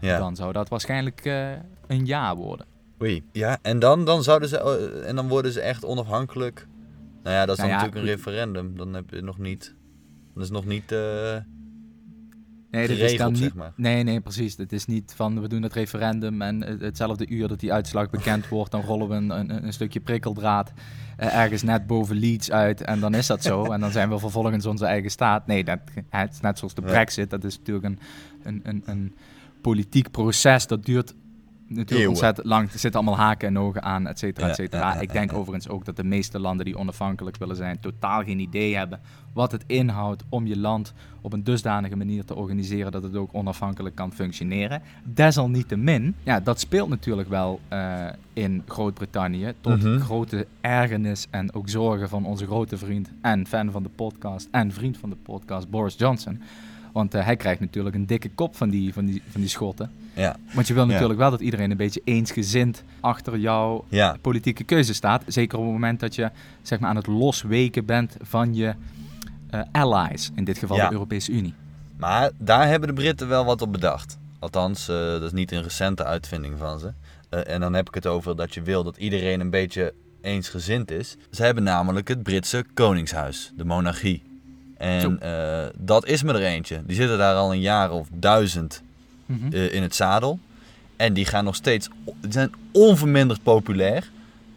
ja. 0.00 0.18
Dan 0.18 0.36
zou 0.36 0.52
dat 0.52 0.68
waarschijnlijk 0.68 1.20
eh, 1.24 1.50
een 1.86 2.06
ja 2.06 2.36
worden. 2.36 2.66
Oei. 3.02 3.22
Ja, 3.32 3.58
en 3.62 3.78
dan, 3.78 4.04
dan 4.04 4.22
zouden 4.22 4.48
ze, 4.48 4.58
eh, 4.58 5.08
en 5.08 5.16
dan 5.16 5.28
worden 5.28 5.52
ze 5.52 5.60
echt 5.60 5.84
onafhankelijk. 5.84 6.66
Nou 7.22 7.36
ja, 7.36 7.46
dat 7.46 7.56
is 7.58 7.62
Nou 7.62 7.70
natuurlijk 7.74 8.00
een 8.00 8.10
referendum. 8.10 8.76
Dan 8.76 8.94
heb 8.94 9.10
je 9.10 9.20
nog 9.20 9.38
niet, 9.38 9.74
dat 10.34 10.42
is 10.44 10.50
nog 10.50 10.64
niet, 10.64 10.92
eh, 10.92 11.36
Nee, 12.74 12.88
dat 12.88 12.96
is 12.98 13.16
dan 13.16 13.32
niet, 13.32 13.42
zeg 13.42 13.54
maar. 13.54 13.72
nee, 13.76 14.02
nee, 14.02 14.20
precies. 14.20 14.56
Het 14.56 14.72
is 14.72 14.86
niet 14.86 15.12
van 15.16 15.40
we 15.40 15.48
doen 15.48 15.62
het 15.62 15.72
referendum 15.72 16.42
en 16.42 16.60
het- 16.60 16.80
hetzelfde 16.80 17.28
uur 17.28 17.48
dat 17.48 17.60
die 17.60 17.72
uitslag 17.72 18.10
bekend 18.10 18.48
wordt, 18.48 18.70
dan 18.70 18.80
rollen 18.82 19.08
we 19.08 19.14
een, 19.14 19.30
een, 19.30 19.64
een 19.66 19.72
stukje 19.72 20.00
prikkeldraad 20.00 20.72
eh, 21.16 21.36
ergens 21.36 21.62
net 21.62 21.86
boven 21.86 22.16
Leeds 22.16 22.50
uit 22.50 22.80
en 22.80 23.00
dan 23.00 23.14
is 23.14 23.26
dat 23.26 23.42
zo. 23.42 23.64
en 23.72 23.80
dan 23.80 23.90
zijn 23.90 24.08
we 24.10 24.18
vervolgens 24.18 24.66
onze 24.66 24.86
eigen 24.86 25.10
staat. 25.10 25.46
Nee, 25.46 25.64
dat, 25.64 25.78
het 26.10 26.32
is 26.32 26.40
net 26.40 26.58
zoals 26.58 26.74
de 26.74 26.82
brexit. 26.82 27.30
Dat 27.30 27.44
is 27.44 27.58
natuurlijk 27.58 27.86
een, 27.86 27.98
een, 28.42 28.60
een, 28.64 28.82
een 28.86 29.14
politiek 29.60 30.10
proces. 30.10 30.66
Dat 30.66 30.84
duurt 30.84 31.14
natuurlijk 31.68 31.90
Eeuwen. 31.90 32.08
ontzettend 32.08 32.46
lang. 32.46 32.72
Er 32.72 32.78
zitten 32.78 33.00
allemaal 33.00 33.18
haken 33.26 33.48
en 33.48 33.58
ogen 33.58 33.82
aan, 33.82 34.06
et 34.06 34.18
cetera, 34.18 34.48
et 34.48 34.54
cetera. 34.54 34.88
ja, 34.88 34.94
ja, 34.94 35.00
Ik 35.00 35.12
denk 35.12 35.32
overigens 35.32 35.68
ook 35.68 35.84
dat 35.84 35.96
de 35.96 36.04
meeste 36.04 36.38
landen 36.40 36.64
die 36.64 36.78
onafhankelijk 36.78 37.36
willen 37.36 37.56
zijn, 37.56 37.80
totaal 37.80 38.22
geen 38.24 38.38
idee 38.38 38.76
hebben 38.76 39.00
wat 39.32 39.52
het 39.52 39.64
inhoudt 39.66 40.22
om 40.28 40.46
je 40.46 40.58
land 40.58 40.92
op 41.20 41.32
een 41.32 41.44
dusdanige 41.44 41.96
manier 41.96 42.24
te 42.24 42.34
organiseren 42.34 42.92
dat 42.92 43.02
het 43.02 43.16
ook 43.16 43.30
onafhankelijk 43.34 43.94
kan 43.94 44.12
functioneren. 44.12 44.82
Desalniettemin, 45.04 46.14
ja, 46.22 46.40
dat 46.40 46.60
speelt 46.60 46.88
natuurlijk 46.88 47.28
wel 47.28 47.60
eh, 47.68 48.06
in 48.32 48.62
Groot-Brittannië 48.66 49.52
tot 49.60 49.82
Mhm. 49.82 49.98
grote 49.98 50.46
ergernis 50.60 51.26
en 51.30 51.54
ook 51.54 51.68
zorgen 51.68 52.08
van 52.08 52.24
onze 52.26 52.46
grote 52.46 52.78
vriend 52.78 53.10
en 53.20 53.46
fan 53.46 53.70
van 53.70 53.82
de 53.82 53.88
podcast 53.88 54.48
en 54.50 54.72
vriend 54.72 54.98
van 54.98 55.10
de 55.10 55.16
podcast 55.22 55.70
Boris 55.70 55.94
Johnson. 55.98 56.40
Want 56.94 57.14
eh, 57.14 57.24
hij 57.24 57.36
krijgt 57.36 57.60
natuurlijk 57.60 57.94
een 57.94 58.06
dikke 58.06 58.30
kop 58.30 58.56
van 58.56 58.68
die, 58.70 58.92
van 58.92 59.04
die, 59.04 59.22
van 59.30 59.40
die 59.40 59.50
schotten. 59.50 59.90
ja, 60.14 60.36
Want 60.54 60.66
je 60.66 60.74
wil 60.74 60.84
Ja. 60.86 60.90
natuurlijk 60.92 61.18
wel 61.18 61.30
dat 61.30 61.40
iedereen 61.40 61.70
een 61.70 61.76
beetje 61.76 62.00
eensgezind 62.04 62.82
achter 63.00 63.38
jouw 63.38 63.84
ja, 63.88 64.16
politieke 64.20 64.64
keuze 64.64 64.94
staat. 64.94 65.22
Zeker 65.26 65.58
op 65.58 65.64
het 65.64 65.72
moment 65.72 66.00
dat 66.00 66.14
je 66.14 66.30
zeg 66.62 66.78
maar, 66.80 66.90
aan 66.90 66.96
het 66.96 67.06
losweken 67.06 67.84
bent 67.84 68.16
van 68.22 68.54
je 68.54 68.74
eh, 69.50 69.60
allies. 69.72 70.30
In 70.34 70.44
dit 70.44 70.58
geval 70.58 70.76
Ja. 70.76 70.86
de 70.88 70.92
Europese 70.92 71.32
Unie. 71.32 71.54
Maar 71.96 72.30
daar 72.38 72.68
hebben 72.68 72.88
de 72.88 72.94
Britten 72.94 73.28
wel 73.28 73.44
wat 73.44 73.62
op 73.62 73.72
bedacht. 73.72 74.18
Althans, 74.38 74.88
eh, 74.88 74.96
dat 74.96 75.22
is 75.22 75.32
niet 75.32 75.52
een 75.52 75.62
recente 75.62 76.04
uitvinding 76.04 76.58
van 76.58 76.78
ze. 76.78 76.92
En 77.28 77.60
dan 77.60 77.74
heb 77.74 77.88
ik 77.88 77.94
het 77.94 78.06
over 78.06 78.36
dat 78.36 78.54
je 78.54 78.62
wil 78.62 78.84
dat 78.84 78.96
iedereen 78.96 79.40
een 79.40 79.50
beetje 79.50 79.94
eensgezind 80.20 80.90
is. 80.90 81.16
Ze 81.30 81.42
hebben 81.42 81.62
namelijk 81.64 82.08
het 82.08 82.22
Britse 82.22 82.64
Koningshuis, 82.74 83.52
de 83.56 83.64
monarchie. 83.64 84.22
En 84.76 85.20
eh, 85.20 85.66
dat 85.78 86.06
is 86.06 86.22
me 86.22 86.32
er 86.32 86.42
eentje. 86.44 86.82
Die 86.86 86.96
zitten 86.96 87.18
daar 87.18 87.34
al 87.34 87.52
een 87.52 87.60
jaar 87.60 87.90
of 87.90 88.08
duizend 88.12 88.82
Mhm. 89.26 89.52
eh, 89.52 89.72
in 89.74 89.82
het 89.82 89.94
zadel. 89.94 90.38
En 90.96 91.12
die 91.12 91.24
gaan 91.24 91.44
nog 91.44 91.54
steeds, 91.54 91.88
die 92.20 92.32
zijn 92.32 92.52
onverminderd 92.72 93.42
populair. 93.42 94.10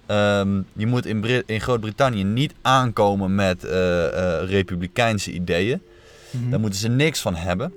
Ehm, 0.05 0.61
je 0.73 0.87
moet 0.87 1.05
in, 1.05 1.19
Brit- 1.21 1.43
in 1.49 1.61
Groot-Brittannië 1.61 2.23
niet 2.23 2.53
aankomen 2.61 3.35
met 3.35 3.63
eh, 3.63 3.71
republikeinse 4.43 5.31
ideeën. 5.31 5.81
Mhm. 6.31 6.49
Daar 6.49 6.59
moeten 6.59 6.79
ze 6.79 6.87
niks 6.87 7.21
van 7.21 7.35
hebben. 7.35 7.73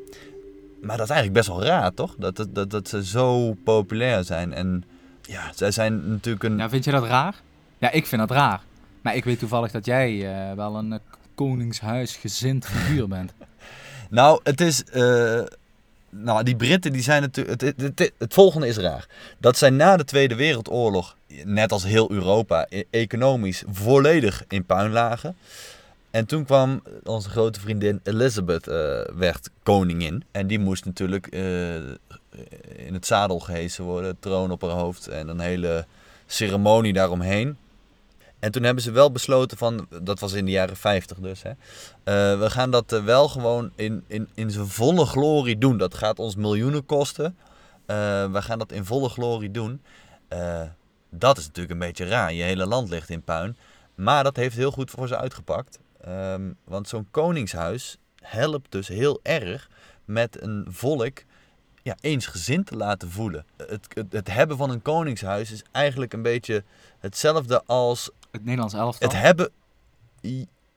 Maar 0.83 0.97
dat 0.97 1.07
is 1.07 1.13
eigenlijk 1.13 1.47
best 1.47 1.49
wel 1.59 1.65
raar, 1.67 1.95
toch? 1.95 2.15
Dat, 2.19 2.37
dat, 2.37 2.55
dat, 2.55 2.71
dat 2.71 2.89
ze 2.89 3.05
zo 3.05 3.57
populair 3.65 4.25
zijn. 4.25 4.53
En 4.53 4.85
ja, 5.23 5.51
zij 5.55 5.71
zijn 5.71 6.11
natuurlijk 6.11 6.45
een... 6.45 6.57
Nou, 6.57 6.71
vind 6.71 6.85
je 6.85 6.91
dat 6.91 7.05
raar? 7.05 7.35
Ja, 7.79 7.91
ik 7.91 8.07
vind 8.07 8.21
dat 8.29 8.31
raar. 8.37 8.61
Maar 9.01 9.17
ik 9.17 9.25
weet 9.25 9.39
toevallig 9.39 9.71
dat 9.71 9.85
jij 9.87 10.27
wel 10.57 10.77
een 10.77 11.01
uh, 11.41 11.49
koningshuisgezind 11.49 12.67
figuur 12.67 13.09
bent. 13.09 13.33
Nou, 14.11 14.41
het 14.43 14.61
is... 14.61 14.85
eh, 14.85 15.43
nou, 16.11 16.43
die 16.43 16.57
Britten 16.57 16.93
die 16.93 17.03
zijn 17.03 17.23
natuurlijk... 17.23 17.61
Het, 17.61 17.81
het, 17.81 18.13
het, 18.19 18.35
volgende 18.35 18.67
is 18.67 18.77
raar. 18.77 19.07
Dat 19.39 19.57
zij 19.57 19.71
na 19.71 19.97
de 19.97 20.05
Tweede 20.05 20.35
Wereldoorlog, 20.35 21.17
net 21.45 21.73
als 21.73 21.85
heel 21.85 22.11
Europa, 22.11 22.67
e- 22.69 22.83
economisch 22.91 23.63
volledig 23.71 24.45
in 24.49 24.65
puin 24.65 24.91
lagen. 24.91 25.37
En 26.11 26.27
toen 26.27 26.45
kwam 26.45 26.83
onze 27.05 27.29
grote 27.29 27.61
vriendin 27.61 28.01
Elizabeth, 28.03 28.69
eh, 28.69 29.01
werd 29.15 29.51
koningin. 29.63 30.25
En 30.31 30.47
die 30.47 30.59
moest 30.59 30.85
natuurlijk 30.85 31.27
eh, 31.27 31.75
in 32.77 32.95
het 32.95 33.07
zadel 33.07 33.39
gehesen 33.39 33.85
worden, 33.85 34.17
troon 34.21 34.51
op 34.51 34.63
haar 34.63 34.71
hoofd 34.71 35.09
en 35.09 35.29
een 35.29 35.41
hele 35.41 35.87
ceremonie 36.27 36.93
daaromheen. 36.93 37.57
En 38.41 38.51
toen 38.51 38.63
hebben 38.63 38.83
ze 38.83 38.91
wel 38.91 39.13
besloten 39.13 39.57
van, 39.57 39.87
dat 40.03 40.21
was 40.21 40.33
in 40.33 40.45
de 40.45 40.51
jaren 40.51 40.77
50 40.77 41.19
dus, 41.19 41.43
hè. 41.43 41.51
eh, 41.51 42.39
we 42.41 42.51
gaan 42.51 42.71
dat 42.71 42.93
eh, 42.93 43.05
wel 43.05 43.29
gewoon 43.29 43.71
in, 43.75 44.05
in, 44.07 44.29
in 44.35 44.51
zijn 44.51 44.67
volle 44.67 45.07
glorie 45.07 45.59
doen. 45.59 45.79
Dat 45.79 45.95
gaat 45.95 46.19
ons 46.19 46.37
miljoenen 46.37 46.87
kosten. 46.87 47.37
Eh, 47.87 47.97
we 48.33 48.43
gaan 48.43 48.59
dat 48.59 48.73
in 48.73 48.85
volle 48.85 49.09
glorie 49.09 49.51
doen. 49.51 49.83
Dat 51.11 51.39
is 51.39 51.47
natuurlijk 51.47 51.73
een 51.73 51.87
beetje 51.87 52.07
raar. 52.07 52.33
Je 52.33 52.43
hele 52.43 52.67
land 52.67 52.89
ligt 52.89 53.11
in 53.11 53.23
puin. 53.23 53.57
Maar 53.95 54.25
dat 54.25 54.37
heeft 54.37 54.57
heel 54.57 54.71
goed 54.71 54.91
voor 54.91 55.09
ze 55.09 55.17
uitgepakt. 55.17 55.79
Ehm, 56.01 56.53
want 56.65 56.89
zo'n 56.89 57.09
koningshuis 57.11 57.97
helpt 58.23 58.73
dus 58.73 58.89
heel 58.89 59.21
erg 59.23 59.69
met 60.05 60.43
een 60.43 60.67
volk 60.69 61.23
ja, 61.83 61.97
eensgezind 62.01 62.67
te 62.67 62.77
laten 62.77 63.11
voelen. 63.11 63.45
Het, 63.57 64.05
het 64.11 64.31
hebben 64.31 64.57
van 64.57 64.71
een 64.71 64.83
koningshuis 64.83 65.51
is 65.51 65.63
eigenlijk 65.71 66.13
een 66.13 66.23
beetje 66.23 66.65
hetzelfde 66.99 67.63
als 67.67 68.11
Het 68.31 68.45
Nederlands 68.45 68.75
elftal. 68.75 69.09
het 69.09 69.19
hebben. 69.21 69.51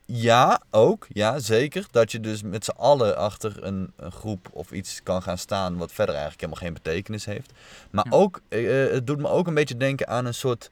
Ja, 0.06 0.60
ook. 0.70 1.06
Ja, 1.12 1.38
zeker. 1.38 1.86
Dat 1.90 2.12
je 2.12 2.20
dus 2.20 2.42
met 2.42 2.64
z'n 2.64 2.70
allen 2.76 3.16
achter 3.16 3.64
een, 3.64 3.92
een 3.96 4.12
groep 4.12 4.48
of 4.52 4.70
iets 4.72 5.00
kan 5.02 5.22
gaan 5.22 5.38
staan. 5.38 5.76
wat 5.76 5.92
verder 5.92 6.14
eigenlijk 6.14 6.44
helemaal 6.44 6.62
geen 6.64 6.82
betekenis 6.82 7.24
heeft. 7.24 7.52
Maar 7.90 8.04
Ja. 8.10 8.16
ook, 8.16 8.40
eh, 8.48 8.66
het 8.90 9.06
doet 9.06 9.18
me 9.18 9.28
ook 9.28 9.46
een 9.46 9.54
beetje 9.54 9.76
denken 9.76 10.08
aan 10.08 10.24
een 10.26 10.34
soort 10.34 10.70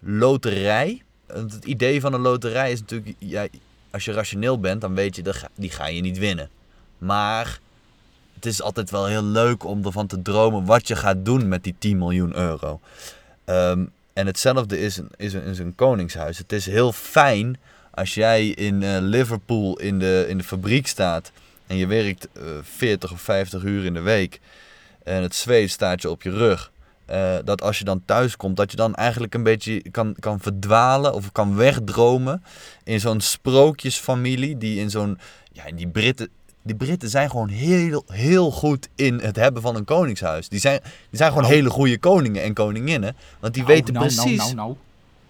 loterij. 0.00 1.02
Het 1.26 1.64
idee 1.64 2.00
van 2.00 2.12
een 2.12 2.20
loterij 2.20 2.72
is 2.72 2.80
natuurlijk. 2.80 3.14
Ja, 3.18 3.46
als 3.90 4.04
je 4.04 4.12
rationeel 4.12 4.60
bent, 4.60 4.80
dan 4.80 4.94
weet 4.94 5.16
je 5.16 5.22
dat 5.22 5.36
ga- 5.36 5.48
die 5.54 5.70
ga 5.70 5.86
je 5.86 6.00
niet 6.00 6.18
winnen. 6.18 6.50
Maar 6.98 7.60
het 8.34 8.46
is 8.46 8.62
altijd 8.62 8.90
wel 8.90 9.06
heel 9.06 9.22
leuk 9.24 9.64
om 9.64 9.84
ervan 9.84 10.06
te 10.06 10.22
dromen 10.22 10.64
wat 10.64 10.88
je 10.88 10.96
gaat 10.96 11.24
doen 11.24 11.48
met 11.48 11.64
die 11.64 11.74
10 11.78 11.98
miljoen 11.98 12.36
euro. 12.36 12.80
Ehm, 13.44 13.84
en 14.18 14.26
hetzelfde 14.26 14.80
is, 14.80 14.96
een, 14.96 15.10
is, 15.16 15.34
een, 15.34 15.42
is 15.42 15.60
koningshuis. 15.74 16.38
Het 16.38 16.52
is 16.52 16.66
heel 16.66 16.92
fijn 16.92 17.58
als 17.90 18.14
jij 18.14 18.46
in 18.46 18.82
eh, 18.82 18.96
Liverpool 19.00 19.78
in 19.78 19.98
de, 19.98 20.26
in 20.28 20.38
de 20.38 20.44
fabriek 20.44 20.86
staat 20.86 21.32
en 21.66 21.76
je 21.76 21.86
werkt 21.86 22.28
uh, 22.36 22.42
40 22.62 23.12
of 23.12 23.20
50 23.20 23.62
uur 23.62 23.84
in 23.84 23.94
de 23.94 24.00
week 24.00 24.40
en 25.04 25.22
het 25.22 25.34
zweet 25.34 25.70
staat 25.70 26.02
je 26.02 26.10
op 26.10 26.22
je 26.22 26.30
rug. 26.30 26.72
Uh, 27.10 27.36
dat 27.44 27.62
als 27.62 27.78
je 27.78 27.84
dan 27.84 28.02
thuis 28.04 28.36
komt, 28.36 28.56
dat 28.56 28.70
je 28.70 28.76
dan 28.76 28.94
eigenlijk 28.94 29.34
een 29.34 29.42
beetje 29.42 29.90
kan, 29.90 30.16
kan 30.18 30.40
verdwalen 30.40 31.14
of 31.14 31.32
kan 31.32 31.56
wegdromen 31.56 32.42
in 32.84 33.00
zo'n 33.00 33.20
sprookjesfamilie 33.20 34.58
die 34.58 34.80
in 34.80 34.90
zo'n, 34.90 35.18
ja, 35.52 35.64
die 35.74 35.88
Britten, 35.88 36.28
die 36.62 36.74
Britten 36.76 37.08
zijn 37.08 37.30
gewoon 37.30 37.48
heel, 37.48 38.04
heel 38.06 38.50
goed 38.50 38.88
in 38.94 39.18
het 39.22 39.36
hebben 39.36 39.62
van 39.62 39.76
een 39.76 39.84
koningshuis. 39.84 40.48
Die 40.48 40.60
zijn, 40.60 40.80
die 40.82 41.18
zijn 41.18 41.28
gewoon 41.28 41.42
Nou. 41.44 41.54
hele 41.54 41.70
goede 41.70 41.98
koningen 41.98 42.42
en 42.42 42.54
koninginnen, 42.54 43.16
want 43.40 43.54
die 43.54 43.62
Nou, 43.62 43.74
weten 43.74 43.94
nou, 43.94 44.06
precies. 44.06 44.36
Nou, 44.38 44.54
nou, 44.54 44.54
nou. 44.68 44.76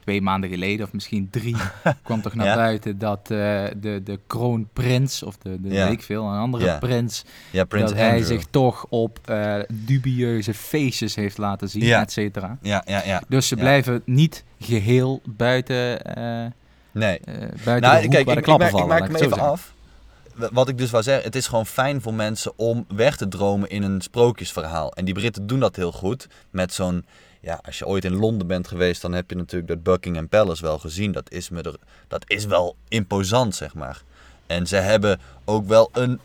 Twee 0.01 0.23
maanden 0.23 0.51
geleden, 0.51 0.87
of 0.87 0.93
misschien 0.93 1.29
drie, 1.31 1.57
kwam 2.03 2.23
toch 2.23 2.35
naar 2.35 2.47
Ja. 2.47 2.55
buiten 2.55 2.99
dat 2.99 3.19
eh, 3.23 3.29
de, 3.77 4.01
de 4.05 4.19
kroonprins, 4.27 5.23
of 5.23 5.37
de, 5.37 5.61
de 5.61 5.69
Ja. 5.69 5.85
weet 5.85 5.93
ik 5.93 6.03
veel, 6.03 6.25
een 6.25 6.39
andere 6.39 6.65
Ja. 6.65 6.79
prins, 6.79 7.25
dat 7.69 7.95
hij 7.95 8.23
zich 8.23 8.45
toch 8.51 8.87
op 8.89 9.19
eh, 9.25 9.55
dubieuze 9.73 10.55
feestjes 10.55 11.15
heeft 11.15 11.39
laten 11.39 11.69
zien, 11.69 11.93
et 11.93 12.13
cetera. 12.13 12.59
Ja, 12.63 12.83
ja, 12.87 13.03
ja. 13.05 13.23
Dus 13.29 13.49
ze 13.49 13.57
blijven 13.57 14.03
niet 14.05 14.45
geheel 14.61 15.21
buiten, 15.25 16.05
eh, 16.05 16.47
Nee. 16.93 17.21
buiten 17.65 17.81
Nou, 17.81 17.97
de 17.97 18.03
hoek 18.03 18.11
kijk, 18.11 18.25
waar 18.27 18.37
ik, 18.37 18.45
de 18.45 18.47
klappen 18.47 18.57
maak, 18.59 18.67
ik 18.67 18.71
vallen. 18.71 18.89
maak 18.89 19.07
hem 19.07 19.17
even 19.17 19.39
af. 19.41 19.75
Wat 20.39 20.69
ik 20.69 20.79
dus 20.79 20.91
wou 20.91 21.03
zeggen, 21.03 21.25
het 21.25 21.37
is 21.37 21.47
gewoon 21.47 21.67
fijn 21.67 22.01
voor 22.01 22.15
mensen 22.15 22.53
om 22.57 22.85
weg 22.89 23.17
te 23.17 23.29
dromen 23.29 23.69
in 23.69 23.83
een 23.83 24.01
sprookjesverhaal. 24.01 24.93
En 24.93 25.05
die 25.05 25.15
Britten 25.15 25.47
doen 25.47 25.61
dat 25.61 25.77
heel 25.77 25.93
goed 25.93 26.27
met 26.51 26.73
zo'n... 26.73 27.07
Ja, 27.41 27.61
als 27.65 27.79
je 27.79 27.87
ooit 27.87 28.05
in 28.05 28.17
Londen 28.17 28.47
bent 28.47 28.69
geweest, 28.69 29.03
dan 29.03 29.13
heb 29.13 29.31
je 29.31 29.37
natuurlijk 29.37 29.69
dat 29.69 29.83
Buckingham 29.83 30.29
Palace 30.29 30.63
wel 30.63 30.79
gezien. 30.79 31.13
Dat 31.13 31.31
is, 31.31 31.49
me 31.49 31.63
er, 31.63 31.77
dat 32.09 32.25
is 32.27 32.45
wel 32.45 32.77
imposant, 32.89 33.55
zeg 33.55 33.75
maar. 33.75 34.03
En 34.47 34.67
ze 34.67 34.77
hebben 34.77 35.21
ook 35.45 35.67
wel 35.67 35.89
een, 35.93 36.21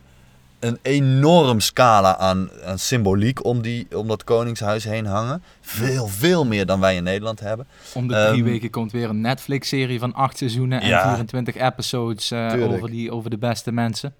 een 0.63 0.79
enorm 0.81 1.59
scala 1.59 2.17
aan, 2.17 2.49
aan 2.65 2.79
symboliek 2.79 3.45
om, 3.45 3.61
die, 3.61 3.87
om 3.97 4.07
dat 4.07 4.23
koningshuis 4.23 4.83
heen 4.83 5.05
hangen. 5.05 5.43
Veel, 5.61 6.07
veel 6.07 6.45
meer 6.45 6.65
dan 6.65 6.79
wij 6.79 6.95
in 6.95 7.03
Nederland 7.03 7.39
hebben. 7.39 7.67
Om 7.93 8.07
de 8.07 8.13
drie 8.13 8.41
Ehm, 8.41 8.43
weken 8.43 8.69
komt 8.69 8.91
weer 8.91 9.09
een 9.09 9.21
Netflix-serie 9.21 9.99
van 9.99 10.13
acht 10.13 10.37
seizoenen 10.37 10.81
en 10.81 10.87
Ja. 10.87 11.07
24 11.07 11.55
episodes 11.55 12.31
eh, 12.31 12.71
over, 12.71 12.89
die, 12.89 13.11
over 13.11 13.29
de 13.29 13.37
beste 13.37 13.71
mensen. 13.71 14.15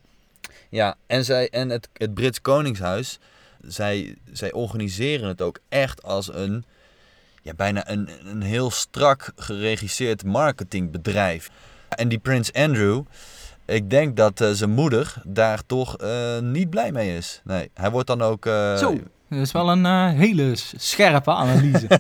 Ja, 0.70 0.96
en, 1.08 1.26
zij, 1.26 1.50
en 1.50 1.70
het, 1.70 1.90
het 1.94 2.14
Brits 2.14 2.42
Koningshuis, 2.42 3.20
zij, 3.62 4.16
zij 4.32 4.52
organiseren 4.52 5.28
het 5.28 5.42
ook 5.42 5.60
echt 5.70 6.04
als 6.04 6.34
een, 6.34 6.66
ja, 7.42 7.54
bijna 7.54 7.90
een, 7.90 8.10
een 8.26 8.42
heel 8.42 8.72
strak 8.72 9.32
geregisseerd 9.36 10.24
marketingbedrijf. 10.26 11.50
En 11.90 12.08
die 12.08 12.20
Prins 12.20 12.54
Andrew, 12.54 13.02
ik 13.66 13.90
denk 13.90 14.18
dat 14.18 14.42
eh, 14.42 14.50
zijn 14.52 14.70
moeder 14.70 15.14
daar 15.24 15.62
toch 15.66 15.98
eh, 15.98 16.40
niet 16.40 16.70
blij 16.70 16.92
mee 16.92 17.18
is. 17.18 17.42
Nee, 17.44 17.70
hij 17.74 17.92
wordt 17.92 18.08
dan 18.08 18.22
ook... 18.22 18.46
eh, 18.46 18.76
Zo, 18.76 19.00
dat 19.30 19.40
is 19.40 19.52
wel 19.52 19.70
een 19.72 19.86
hele 20.16 20.54
scherpe 20.78 21.32
analyse. 21.32 21.88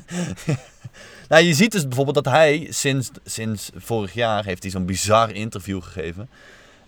Nou, 1.29 1.45
je 1.45 1.53
ziet 1.53 1.71
dus 1.71 1.83
bijvoorbeeld 1.87 2.23
dat 2.23 2.33
hij 2.33 2.67
sinds, 2.69 3.09
sinds 3.25 3.69
vorig 3.75 4.13
jaar 4.13 4.45
heeft 4.45 4.63
hij 4.63 4.71
zo'n 4.71 4.85
bizar 4.85 5.31
interview 5.31 5.81
gegeven. 5.81 6.29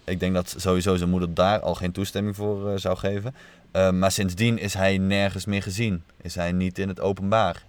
Ik 0.04 0.20
denk 0.20 0.34
dat 0.34 0.56
sowieso 0.58 0.96
zijn 0.96 1.10
moeder 1.10 1.34
daar 1.34 1.60
al 1.60 1.76
geen 1.76 1.92
toestemming 1.92 2.36
voor 2.36 2.80
zou 2.80 2.98
geven. 2.98 3.36
Maar 4.00 4.12
sindsdien 4.12 4.58
is 4.58 4.74
hij 4.74 4.98
nergens 4.98 5.46
meer 5.46 5.62
gezien. 5.62 6.04
Is 6.22 6.36
hij 6.36 6.52
niet 6.52 6.80
in 6.80 6.88
het 6.88 7.00
openbaar. 7.00 7.64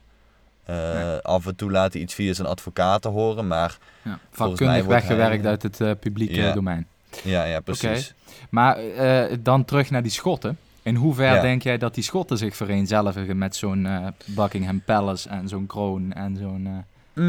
Af 1.23 1.47
en 1.47 1.57
toe 1.57 1.71
laat 1.71 1.93
hij 1.93 2.03
iets 2.03 2.15
via 2.15 2.33
zijn 2.35 2.49
advocaten 2.49 3.11
horen, 3.11 3.47
maar 3.47 3.79
ja, 4.03 4.19
mij 4.39 4.49
wordt 4.85 4.87
weggewerkt 4.87 5.43
hij- 5.43 5.51
uit 5.51 5.63
het 5.79 6.01
publieke 6.01 6.35
Ja. 6.41 6.53
domein. 6.53 6.87
Ja, 7.25 7.45
ja 7.45 7.61
precies. 7.61 8.15
Maar 8.51 8.77
eh, 8.79 9.37
dan 9.41 9.65
terug 9.65 9.91
naar 9.91 10.03
die 10.03 10.11
Schotten. 10.13 10.59
In 10.83 10.95
hoeverre 10.95 11.35
Ja. 11.35 11.41
denk 11.41 11.63
jij 11.63 11.79
dat 11.79 11.95
die 11.95 12.05
Schotten 12.05 12.39
zich 12.39 12.57
vereenzelvigen 12.57 13.39
met 13.39 13.57
zo'n 13.57 13.87
eh, 13.87 14.07
Buckingham 14.25 14.83
Palace 14.85 15.29
en 15.29 15.49
zo'n 15.49 15.67
kroon 15.67 16.13
en 16.13 16.37
zo'n 16.37 16.67
eh, 16.67 16.73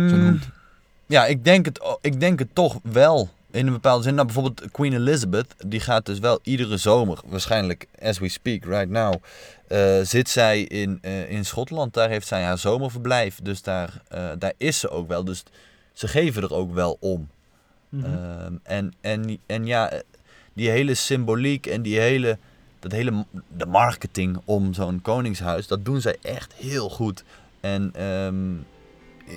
zo'n 0.09 0.19
Mm, 0.19 0.29
hoed? 0.29 0.49
Ja, 1.05 1.25
ik 1.25 1.43
denk, 1.43 1.65
het, 1.65 1.97
ik 2.01 2.19
denk 2.19 2.39
het 2.39 2.55
toch 2.55 2.79
wel. 2.83 3.29
In 3.51 3.67
een 3.67 3.73
bepaalde 3.73 4.03
zin. 4.03 4.13
Nou, 4.13 4.25
bijvoorbeeld 4.25 4.71
Queen 4.71 4.93
Elizabeth, 4.93 5.55
die 5.65 5.79
gaat 5.79 6.05
dus 6.05 6.19
wel 6.19 6.39
iedere 6.43 6.77
zomer, 6.77 7.19
waarschijnlijk 7.25 7.87
as 8.01 8.19
we 8.19 8.29
speak, 8.29 8.63
right 8.65 8.89
now, 8.89 9.13
zit 10.05 10.29
zij 10.29 10.61
in, 10.61 11.01
in 11.27 11.45
Schotland. 11.45 11.93
Daar 11.93 12.09
heeft 12.09 12.27
zij 12.27 12.43
haar 12.43 12.57
zomerverblijf. 12.57 13.39
Dus 13.43 13.61
daar, 13.61 14.01
daar 14.37 14.53
is 14.57 14.79
ze 14.79 14.89
ook 14.89 15.07
wel. 15.07 15.23
Dus 15.23 15.43
ze 15.93 16.07
geven 16.07 16.43
er 16.43 16.53
ook 16.53 16.73
wel 16.73 16.97
om. 16.99 17.27
Mhm. 17.89 18.05
Ehm, 18.05 18.53
en, 18.63 18.93
en, 19.01 19.37
en 19.45 19.65
ja, 19.65 19.89
eh, 19.89 19.99
die 20.53 20.69
hele 20.69 20.93
symboliek 20.93 21.65
en 21.65 21.81
die 21.81 21.99
hele, 21.99 22.37
dat 22.79 22.91
hele 22.91 23.25
de 23.57 23.65
marketing 23.65 24.37
om 24.45 24.73
zo'n 24.73 25.01
koningshuis, 25.01 25.67
dat 25.67 25.85
doen 25.85 26.01
zij 26.01 26.15
echt 26.21 26.53
heel 26.53 26.89
goed. 26.89 27.23
En 27.59 27.91
ehm, 27.95 28.53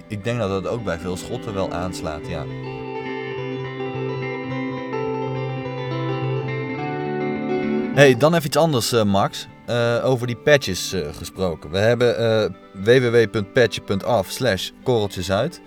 ik- 0.08 0.24
denk 0.24 0.38
dat 0.38 0.48
dat 0.62 0.66
ook 0.72 0.84
bij 0.84 0.98
veel 0.98 1.16
Schotten 1.16 1.54
wel 1.54 1.72
aanslaat, 1.72 2.26
ja. 2.26 2.44
Hey, 7.94 8.16
dan 8.16 8.34
even 8.34 8.46
iets 8.46 8.56
anders, 8.56 8.92
eh, 8.92 9.04
Max. 9.04 9.46
Eh, 9.66 10.00
over 10.04 10.26
die 10.26 10.36
patches 10.36 10.94
gesproken. 11.12 11.70
We 11.70 11.78
hebben 11.78 12.54
www.patje.af 12.72 14.30
slash 14.30 14.70
korreltjesuit. 14.82 15.60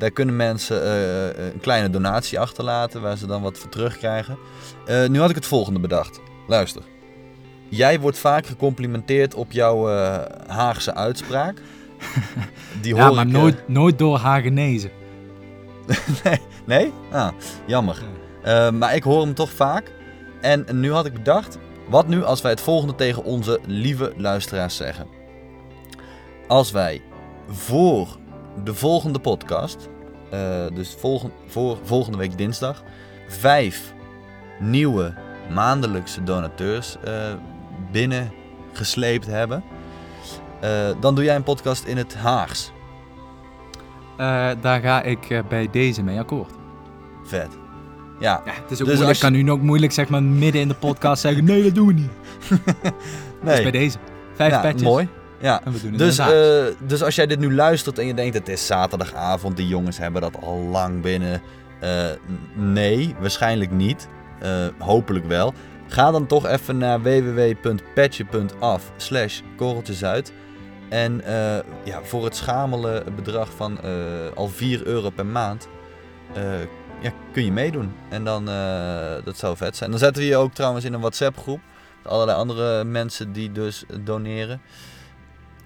Daar 0.00 0.10
kunnen 0.10 0.36
mensen 0.36 0.84
eh, 0.84 1.44
een 1.46 1.60
kleine 1.60 1.90
donatie 1.90 2.40
achterlaten 2.40 3.02
waar 3.02 3.16
ze 3.16 3.26
dan 3.26 3.42
wat 3.42 3.58
voor 3.58 3.70
terugkrijgen. 3.70 4.38
Eh, 4.86 5.08
nu 5.08 5.20
had 5.20 5.30
ik 5.30 5.36
het 5.36 5.46
volgende 5.46 5.80
bedacht. 5.80 6.20
Luister. 6.46 6.82
Jij 7.68 8.00
wordt 8.00 8.18
vaak 8.18 8.46
gecomplimenteerd 8.46 9.34
op 9.34 9.52
jouw 9.52 9.90
eh, 9.90 10.18
Haagse 10.46 10.94
uitspraak. 10.94 11.58
Die 12.82 12.94
ja, 12.94 13.06
hoor 13.06 13.14
maar 13.14 13.26
ik, 13.26 13.32
eh, 13.32 13.40
nooit, 13.40 13.68
nooit 13.68 13.98
door 13.98 14.16
Hagenezen. 14.18 14.90
Nee? 16.66 16.92
Ah, 17.10 17.28
jammer. 17.66 18.02
Eh, 18.42 18.70
maar 18.70 18.94
ik 18.94 19.02
hoor 19.02 19.22
hem 19.22 19.34
toch 19.34 19.50
vaak. 19.50 19.92
En 20.40 20.66
nu 20.72 20.92
had 20.92 21.06
ik 21.06 21.12
bedacht, 21.12 21.58
wat 21.88 22.08
nu 22.08 22.24
als 22.24 22.40
wij 22.40 22.50
het 22.50 22.60
volgende 22.60 22.94
tegen 22.94 23.24
onze 23.24 23.60
lieve 23.66 24.12
luisteraars 24.16 24.76
zeggen? 24.76 25.06
Als 26.48 26.70
wij 26.70 27.02
voor 27.48 28.16
de 28.64 28.74
volgende 28.74 29.18
podcast, 29.18 29.88
eh, 30.30 30.40
dus 30.74 30.96
volgen, 30.98 31.32
voor 31.46 31.78
volgende 31.82 32.18
week 32.18 32.38
dinsdag, 32.38 32.82
vijf 33.28 33.94
nieuwe 34.60 35.14
maandelijkse 35.52 36.22
donateurs 36.24 36.96
eh 37.04 37.32
binnengesleept 37.92 39.26
hebben, 39.26 39.64
eh, 40.60 40.70
dan 41.00 41.14
doe 41.14 41.24
jij 41.24 41.36
een 41.36 41.42
podcast 41.42 41.84
in 41.84 41.96
het 41.96 42.14
Haags. 42.16 42.72
Daar 44.60 44.80
ga 44.80 45.02
ik 45.02 45.42
bij 45.48 45.68
deze 45.70 46.02
mee 46.02 46.18
akkoord. 46.18 46.50
Vet. 47.24 47.48
Ja, 48.18 48.42
Ja, 48.44 48.52
het 48.52 48.56
is 48.56 48.62
ook 48.62 48.68
Dus 48.70 48.78
moeilijk. 48.78 49.08
als 49.08 49.18
je- 49.18 49.22
kan 49.24 49.32
nu 49.32 49.50
ook 49.50 49.60
moeilijk 49.60 49.92
zeg 49.92 50.08
maar 50.08 50.22
midden 50.22 50.60
in 50.60 50.68
de 50.68 50.74
podcast 50.74 51.20
zeggen, 51.22 51.44
nee 51.44 51.62
dat 51.62 51.74
doen 51.74 51.86
we 51.86 51.92
niet. 51.92 52.10
Dus 53.42 53.52
nee. 53.54 53.62
bij 53.62 53.70
deze. 53.70 53.98
Vijf 54.34 54.52
ja, 54.52 54.60
petjes. 54.60 54.82
mooi. 54.82 55.08
Ja. 55.40 55.60
En 55.64 55.72
we 55.72 55.80
doen 55.80 55.90
het 55.90 55.98
Dus, 55.98 56.18
eh, 56.18 56.86
dus 56.86 57.02
als 57.02 57.14
jij 57.14 57.26
dit 57.26 57.38
nu 57.38 57.54
luistert 57.54 57.98
en 57.98 58.06
je 58.06 58.14
denkt 58.14 58.34
het 58.34 58.48
is 58.48 58.66
zaterdagavond, 58.66 59.56
die 59.56 59.68
jongens 59.68 59.98
hebben 59.98 60.22
dat 60.22 60.42
al 60.42 60.58
lang 60.58 61.02
binnen. 61.02 61.42
Eh, 61.80 62.04
nee, 62.54 63.14
waarschijnlijk 63.20 63.70
niet. 63.70 64.08
Eh, 64.40 64.66
hopelijk 64.78 65.26
wel. 65.26 65.54
Ga 65.86 66.10
dan 66.10 66.26
toch 66.26 66.46
even 66.46 66.78
naar 66.78 67.02
www.patje.af 67.02 68.92
slash 68.96 69.40
korreltjesuit. 69.56 70.32
En 70.88 71.22
ja, 71.84 72.02
voor 72.02 72.24
het 72.24 72.36
schamele 72.36 73.04
bedrag 73.16 73.48
van 73.56 73.78
al 74.34 74.48
4 74.48 74.86
euro 74.86 75.10
per 75.10 75.26
maand 75.26 75.68
ja, 77.02 77.12
kun 77.32 77.44
je 77.44 77.52
meedoen. 77.52 77.92
En 78.08 78.24
dan, 78.24 78.44
dat 79.24 79.36
zou 79.36 79.56
vet 79.56 79.76
zijn. 79.76 79.90
Dan 79.90 79.98
zetten 79.98 80.22
we 80.22 80.28
je 80.28 80.36
ook 80.36 80.52
trouwens 80.52 80.84
in 80.84 80.92
een 80.92 81.00
WhatsApp 81.00 81.38
groep. 81.38 81.60
Met 82.02 82.12
allerlei 82.12 82.38
andere 82.38 82.84
mensen 82.84 83.32
die 83.32 83.52
dus 83.52 83.84
doneren. 84.00 84.60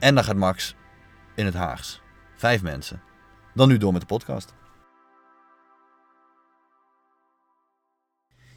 En 0.05 0.15
dan 0.15 0.25
gaat 0.25 0.37
Max 0.37 0.75
in 1.35 1.45
het 1.45 1.55
Haags. 1.55 2.01
Vijf 2.37 2.63
mensen. 2.63 3.03
Dan 3.55 3.69
nu 3.69 3.79
door 3.79 3.93
met 3.93 4.01
de 4.01 4.07
podcast. 4.07 4.53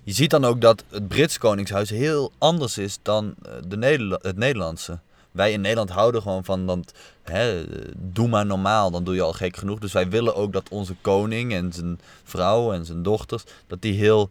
Je 0.04 0.14
ziet 0.14 0.30
dan 0.30 0.46
ook 0.46 0.62
dat 0.62 0.84
het 0.90 1.08
Brits 1.08 1.38
Koningshuis 1.38 1.90
heel 1.90 2.32
anders 2.38 2.78
is 2.78 3.00
dan 3.02 3.36
eh, 3.42 3.52
de 3.68 3.78
Nederla- 3.78 4.20
het 4.22 4.38
Nederlandse. 4.38 5.00
Wij 5.32 5.52
in 5.52 5.62
Nederland 5.62 5.90
houden 5.90 6.22
gewoon 6.22 6.46
van, 6.46 6.66
dat, 6.66 6.94
hè, 7.24 7.66
doe 7.98 8.28
maar 8.28 8.46
normaal, 8.46 8.92
dan 8.92 9.04
doe 9.04 9.16
je 9.16 9.22
al 9.22 9.34
gek 9.34 9.58
genoeg. 9.58 9.80
Dus 9.80 9.94
wij 9.94 10.10
willen 10.10 10.36
ook 10.36 10.54
dat 10.54 10.70
onze 10.70 10.96
koning 11.02 11.54
en 11.54 11.74
zijn 11.74 12.00
vrouw 12.24 12.74
en 12.74 12.86
zijn 12.86 13.04
dochters, 13.04 13.44
dat 13.68 13.82
die 13.82 13.94
heel 13.94 14.30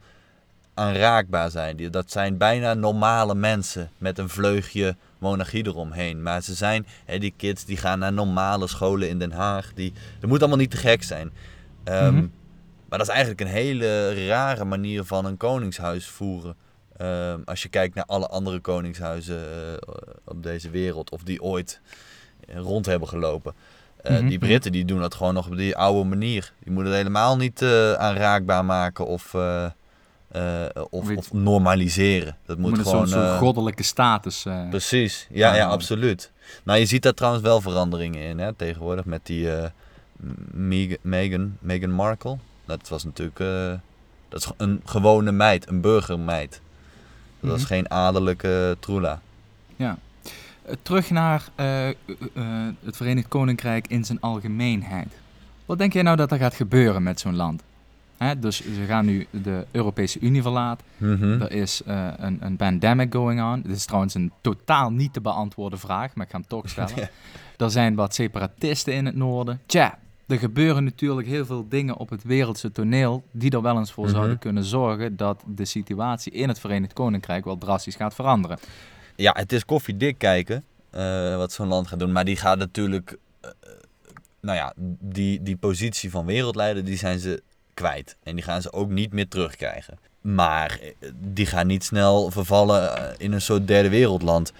aanraakbaar 0.74 1.50
zijn. 1.50 1.90
Dat 1.90 2.11
zijn 2.11 2.37
bijna 2.37 2.74
normale 2.74 3.35
mensen 3.35 3.90
met 3.98 4.18
een 4.18 4.29
vleugje 4.29 4.96
monarchie 5.18 5.66
eromheen. 5.66 6.22
Maar 6.22 6.42
ze 6.42 6.55
zijn, 6.55 6.87
hè, 7.05 7.18
die 7.18 7.35
kids 7.37 7.64
die 7.64 7.76
gaan 7.76 7.98
naar 7.98 8.12
normale 8.12 8.66
scholen 8.66 9.09
in 9.09 9.18
Den 9.18 9.33
Haag. 9.33 9.72
Die, 9.74 9.92
dat 10.20 10.29
moet 10.31 10.38
allemaal 10.40 10.59
niet 10.59 10.70
te 10.70 10.76
gek 10.76 11.02
zijn. 11.02 11.33
Ehm, 11.85 12.14
Mhm. 12.14 12.26
Maar 12.88 12.98
dat 12.98 13.09
is 13.09 13.14
eigenlijk 13.14 13.40
een 13.40 13.55
hele 13.57 14.26
rare 14.26 14.64
manier 14.64 15.05
van 15.05 15.24
een 15.24 15.37
koningshuis 15.37 16.07
voeren. 16.07 16.55
Ehm, 16.96 17.38
als 17.44 17.62
je 17.62 17.68
kijkt 17.68 17.94
naar 17.94 18.05
alle 18.05 18.26
andere 18.26 18.61
koningshuizen 18.61 19.38
eh, 19.38 19.74
op 20.24 20.42
deze 20.42 20.70
wereld, 20.70 21.11
of 21.11 21.22
die 21.22 21.42
ooit 21.42 21.81
eh, 22.48 22.57
rond 22.59 22.87
hebben 22.87 23.09
gelopen. 23.09 23.55
Eh, 24.02 24.16
Mhm. 24.18 24.29
Die 24.29 24.38
Britten 24.38 24.72
die 24.72 24.85
doen 24.85 25.00
dat 25.00 25.14
gewoon 25.14 25.35
nog 25.35 25.46
op 25.46 25.57
die 25.57 25.76
oude 25.76 26.09
manier. 26.09 26.52
Die 26.62 26.72
moeten 26.72 26.92
het 26.92 27.02
helemaal 27.02 27.37
niet 27.37 27.62
aanraakbaar 27.98 28.64
maken 28.64 29.07
of, 29.07 29.35
eh, 30.37 30.83
of, 30.90 31.07
Weet- 31.07 31.18
of 31.18 31.33
normaliseren. 31.33 32.37
Dat 32.46 32.59
moet 32.59 32.79
gewoon... 32.79 32.85
zo'n 32.85 33.07
soort 33.09 33.25
eh, 33.33 33.38
goddelijke 33.38 33.83
status. 33.83 34.46
Precies, 34.70 35.27
ja, 35.31 35.55
ja, 35.55 35.66
absoluut. 35.66 36.33
Nou, 36.64 36.79
je 36.79 36.87
ziet 36.87 37.03
daar 37.03 37.14
trouwens 37.14 37.44
wel 37.44 37.61
veranderingen 37.61 38.22
in 38.22 38.38
hè, 38.38 38.53
tegenwoordig 38.53 39.05
met 39.05 39.27
die 39.27 39.49
Meg- 40.51 40.96
Meghan, 41.01 41.57
Meghan 41.61 41.90
Markle. 41.90 42.37
Dat 42.64 42.88
was 42.88 43.05
natuurlijk 43.05 43.38
dat 44.29 44.40
is 44.40 44.51
een 44.57 44.81
gewone 44.85 45.33
meid, 45.33 45.68
een 45.68 45.81
burgermeid. 45.81 46.61
Dat 47.40 47.51
was 47.51 47.59
Mhm. 47.61 47.68
geen 47.68 47.90
adellijke 47.90 48.77
troela. 48.81 49.20
Ja. 49.77 49.99
Terug 50.83 51.11
naar 51.11 51.42
het 52.85 52.96
Verenigd 52.96 53.29
Koninkrijk 53.29 53.87
in 53.88 54.05
zijn 54.05 54.20
algemeenheid. 54.20 55.09
Wat 55.66 55.79
denk 55.79 55.92
jij 55.92 56.03
nou 56.03 56.16
dat 56.16 56.31
er 56.33 56.38
gaat 56.38 56.55
gebeuren 56.55 57.03
met 57.03 57.20
zo'n 57.20 57.37
land? 57.37 57.62
Hè, 58.18 58.38
dus 58.38 58.57
ze 58.57 58.85
gaan 58.87 59.05
nu 59.07 59.26
de 59.31 59.66
Europese 59.70 60.18
Unie 60.20 60.42
verlaten. 60.42 60.87
Mhm. 60.96 61.40
Er 61.42 61.52
is 61.52 61.83
eh, 61.83 62.09
een, 62.16 62.38
een 62.40 62.57
pandemic 62.57 63.12
going 63.14 63.42
on. 63.42 63.62
Dit 63.62 63.76
is 63.76 63.85
trouwens 63.85 64.14
een 64.14 64.33
totaal 64.40 64.90
niet 64.92 65.12
te 65.12 65.20
beantwoorden 65.20 65.79
vraag, 65.79 66.14
maar 66.14 66.24
ik 66.26 66.33
ga 66.33 66.38
hem 66.38 66.46
toch 66.46 66.68
stellen. 66.70 66.92
Ja. 66.96 67.09
Er 67.57 67.70
zijn 67.70 67.94
wat 67.94 68.14
separatisten 68.14 68.94
in 68.94 69.07
het 69.07 69.14
noorden. 69.16 69.61
Tja, 69.66 69.98
er 70.26 70.38
gebeuren 70.38 70.85
natuurlijk 70.85 71.26
heel 71.26 71.46
veel 71.46 71.68
dingen 71.68 71.96
op 71.96 72.11
het 72.11 72.22
wereldse 72.22 72.72
toneel 72.72 73.24
die 73.31 73.50
er 73.50 73.62
wel 73.62 73.79
eens 73.79 73.92
voor 73.92 74.05
Mhm. 74.05 74.14
zouden 74.14 74.38
kunnen 74.38 74.64
zorgen 74.64 75.16
dat 75.16 75.42
de 75.46 75.64
situatie 75.64 76.33
in 76.33 76.48
het 76.48 76.61
Verenigd 76.61 76.92
Koninkrijk 76.92 77.44
wel 77.44 77.59
drastisch 77.59 77.96
gaat 77.96 78.14
veranderen. 78.14 78.59
Ja, 79.16 79.35
het 79.38 79.52
is 79.52 79.64
koffiedik 79.64 80.18
kijken 80.18 80.64
eh, 80.90 81.37
wat 81.37 81.52
zo'n 81.52 81.68
land 81.68 81.87
gaat 81.87 81.98
doen. 81.98 82.12
Maar 82.12 82.24
die 82.24 82.37
gaat 82.37 82.59
natuurlijk... 82.59 83.16
eh, 83.40 83.50
nou 84.40 84.57
ja, 84.57 84.72
die, 85.00 85.42
die 85.42 85.57
positie 85.57 86.11
van 86.11 86.26
wereldleider, 86.26 86.85
die 86.85 86.96
zijn 86.96 87.18
ze 87.18 87.42
kwijt. 87.77 88.17
En 88.23 88.35
die 88.35 88.45
gaan 88.45 88.62
ze 88.62 88.73
ook 88.73 88.91
niet 88.91 89.12
meer 89.12 89.29
terugkrijgen. 89.29 89.99
Maar 90.21 90.79
eh, 90.81 91.11
die 91.15 91.47
gaan 91.47 91.67
niet 91.67 91.85
snel 91.85 92.31
vervallen 92.31 92.97
eh, 92.97 93.15
in 93.19 93.33
een 93.33 93.41
soort 93.41 93.67
derde 93.67 93.89
wereldland. 93.89 94.53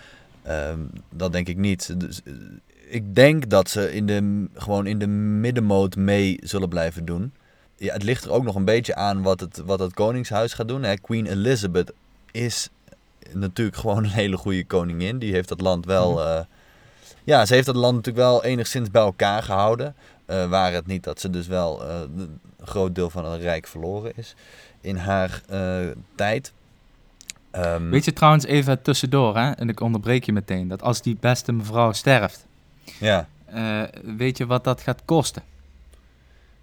Ehm, 0.43 0.81
dat 1.11 1.33
denk 1.33 1.49
ik 1.49 1.57
niet. 1.57 2.01
Dus, 2.01 2.23
eh, 2.25 2.33
ik 2.89 3.15
denk 3.15 3.51
dat 3.51 3.71
ze 3.71 3.93
in 3.93 4.07
de, 4.07 4.47
gewoon 4.55 4.87
in 4.87 4.99
de 4.99 5.07
middenmoot 5.07 5.97
mee 5.97 6.39
zullen 6.43 6.69
blijven 6.69 7.05
doen. 7.05 7.33
Ja, 7.77 7.93
het 7.93 8.03
ligt 8.03 8.25
er 8.25 8.31
ook 8.31 8.45
nog 8.45 8.55
een 8.55 8.65
beetje 8.65 8.95
aan 8.95 9.23
wat 9.23 9.41
het, 9.41 9.63
wat 9.65 9.79
het 9.79 9.95
koningshuis 9.95 10.53
gaat 10.53 10.69
doen. 10.69 10.83
Hè. 10.83 10.97
Queen 10.97 11.27
Elizabeth 11.27 11.93
is 12.31 12.69
natuurlijk 13.33 13.77
gewoon 13.77 14.05
een 14.05 14.11
hele 14.11 14.37
goede 14.37 14.65
koningin. 14.65 15.19
Die 15.19 15.33
heeft 15.33 15.49
dat 15.49 15.61
land 15.61 15.85
wel... 15.85 16.13
Mhm. 16.13 16.43
ja, 17.25 17.47
ze 17.47 17.55
heeft 17.55 17.67
dat 17.67 17.77
land 17.77 17.95
natuurlijk 17.95 18.27
wel 18.27 18.45
enigszins 18.45 18.91
bij 18.91 19.03
elkaar 19.03 19.43
gehouden. 19.43 19.95
Eh 20.27 20.49
waar 20.49 20.73
het 20.73 20.87
niet 20.87 21.05
dat 21.05 21.21
ze 21.21 21.31
dus 21.31 21.47
wel 21.47 21.83
groot 22.67 22.95
deel 22.95 23.11
van 23.11 23.25
het 23.25 23.43
rijk 23.43 23.67
verloren 23.67 24.13
is 24.17 24.35
in 24.81 24.97
haar 24.97 25.43
eh, 25.49 25.79
tijd. 26.15 26.53
Ehm, 27.51 27.89
Weet 27.89 28.05
je 28.05 28.13
trouwens 28.13 28.45
even 28.45 28.83
tussendoor, 28.83 29.37
hè, 29.37 29.51
en 29.51 29.69
ik 29.69 29.81
onderbreek 29.81 30.25
je 30.25 30.33
meteen, 30.33 30.69
dat 30.69 30.83
als 30.83 31.03
die 31.03 31.17
beste 31.21 31.53
mevrouw 31.53 31.93
sterft, 31.93 32.47
Ja, 32.99 33.29
eh, 33.45 33.83
weet 34.17 34.37
je 34.39 34.47
wat 34.47 34.65
dat 34.65 34.81
gaat 34.81 35.03
kosten? 35.05 35.43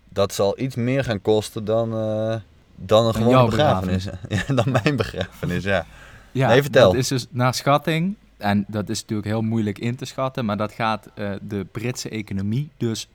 dat 0.10 0.34
zal 0.34 0.60
iets 0.60 0.76
meer 0.76 1.04
gaan 1.04 1.22
kosten 1.22 1.66
dan, 1.66 1.94
eh, 1.94 2.36
dan 2.76 3.06
een 3.06 3.13
gewone 3.13 3.46
begrafenis. 3.46 4.08
Ja, 4.30 4.54
dan 4.54 4.72
mijn 4.84 4.96
begrafenis, 4.96 5.63
ja. 5.63 5.86
Ja, 6.32 6.48
Nee, 6.48 6.62
vertel. 6.62 6.92
dat 6.92 7.00
is 7.00 7.08
dus 7.08 7.26
naar 7.30 7.54
schatting, 7.54 8.16
en 8.38 8.66
dat 8.68 8.89
is 8.89 9.02
natuurlijk 9.02 9.28
heel 9.28 9.42
moeilijk 9.42 9.80
in 9.80 9.96
te 9.96 10.06
schatten, 10.06 10.46
maar 10.46 10.58
dat 10.58 10.72
gaat 10.72 11.10
de 11.42 11.66
Britse 11.72 12.10
economie 12.10 12.70
dus, 12.78 13.08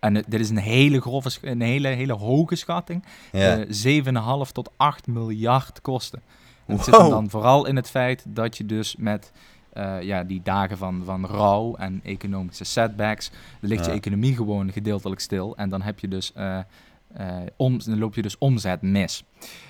en 0.00 0.14
dit 0.14 0.40
is 0.40 0.50
een 0.50 0.56
hele 0.56 1.00
grove, 1.00 1.30
een 1.42 1.60
hele, 1.60 1.88
hele 1.88 2.12
hoge 2.12 2.56
schatting, 2.56 3.04
ja. 3.32 3.58
eh 3.58 4.44
7,5 4.46 4.52
tot 4.52 4.70
8 4.76 5.06
miljard 5.06 5.80
kosten. 5.80 6.22
En 6.66 6.76
het 6.76 6.84
zit 6.84 6.96
hem 6.96 7.10
dan 7.10 7.30
vooral 7.30 7.66
in 7.66 7.76
het 7.76 7.90
feit 7.90 8.24
dat 8.28 8.56
je 8.56 8.66
dus 8.66 8.96
met 8.96 9.32
eh, 9.72 10.02
ja, 10.02 10.24
die 10.24 10.40
dagen 10.42 10.78
van, 10.78 11.02
van 11.04 11.26
rouw 11.26 11.74
en 11.74 12.00
economische 12.04 12.64
setbacks, 12.64 13.30
ligt 13.60 13.84
je 13.84 13.90
economie 13.90 14.34
gewoon 14.34 14.72
gedeeltelijk 14.72 15.20
stil. 15.20 15.56
En 15.56 15.68
dan, 15.68 15.82
heb 15.82 15.98
je 15.98 16.08
dus, 16.08 16.32
eh, 17.12 17.36
om, 17.56 17.78
dan 17.84 17.98
loop 17.98 18.14
je 18.14 18.22
dus 18.22 18.38
omzet 18.38 18.82
mis. 18.82 19.24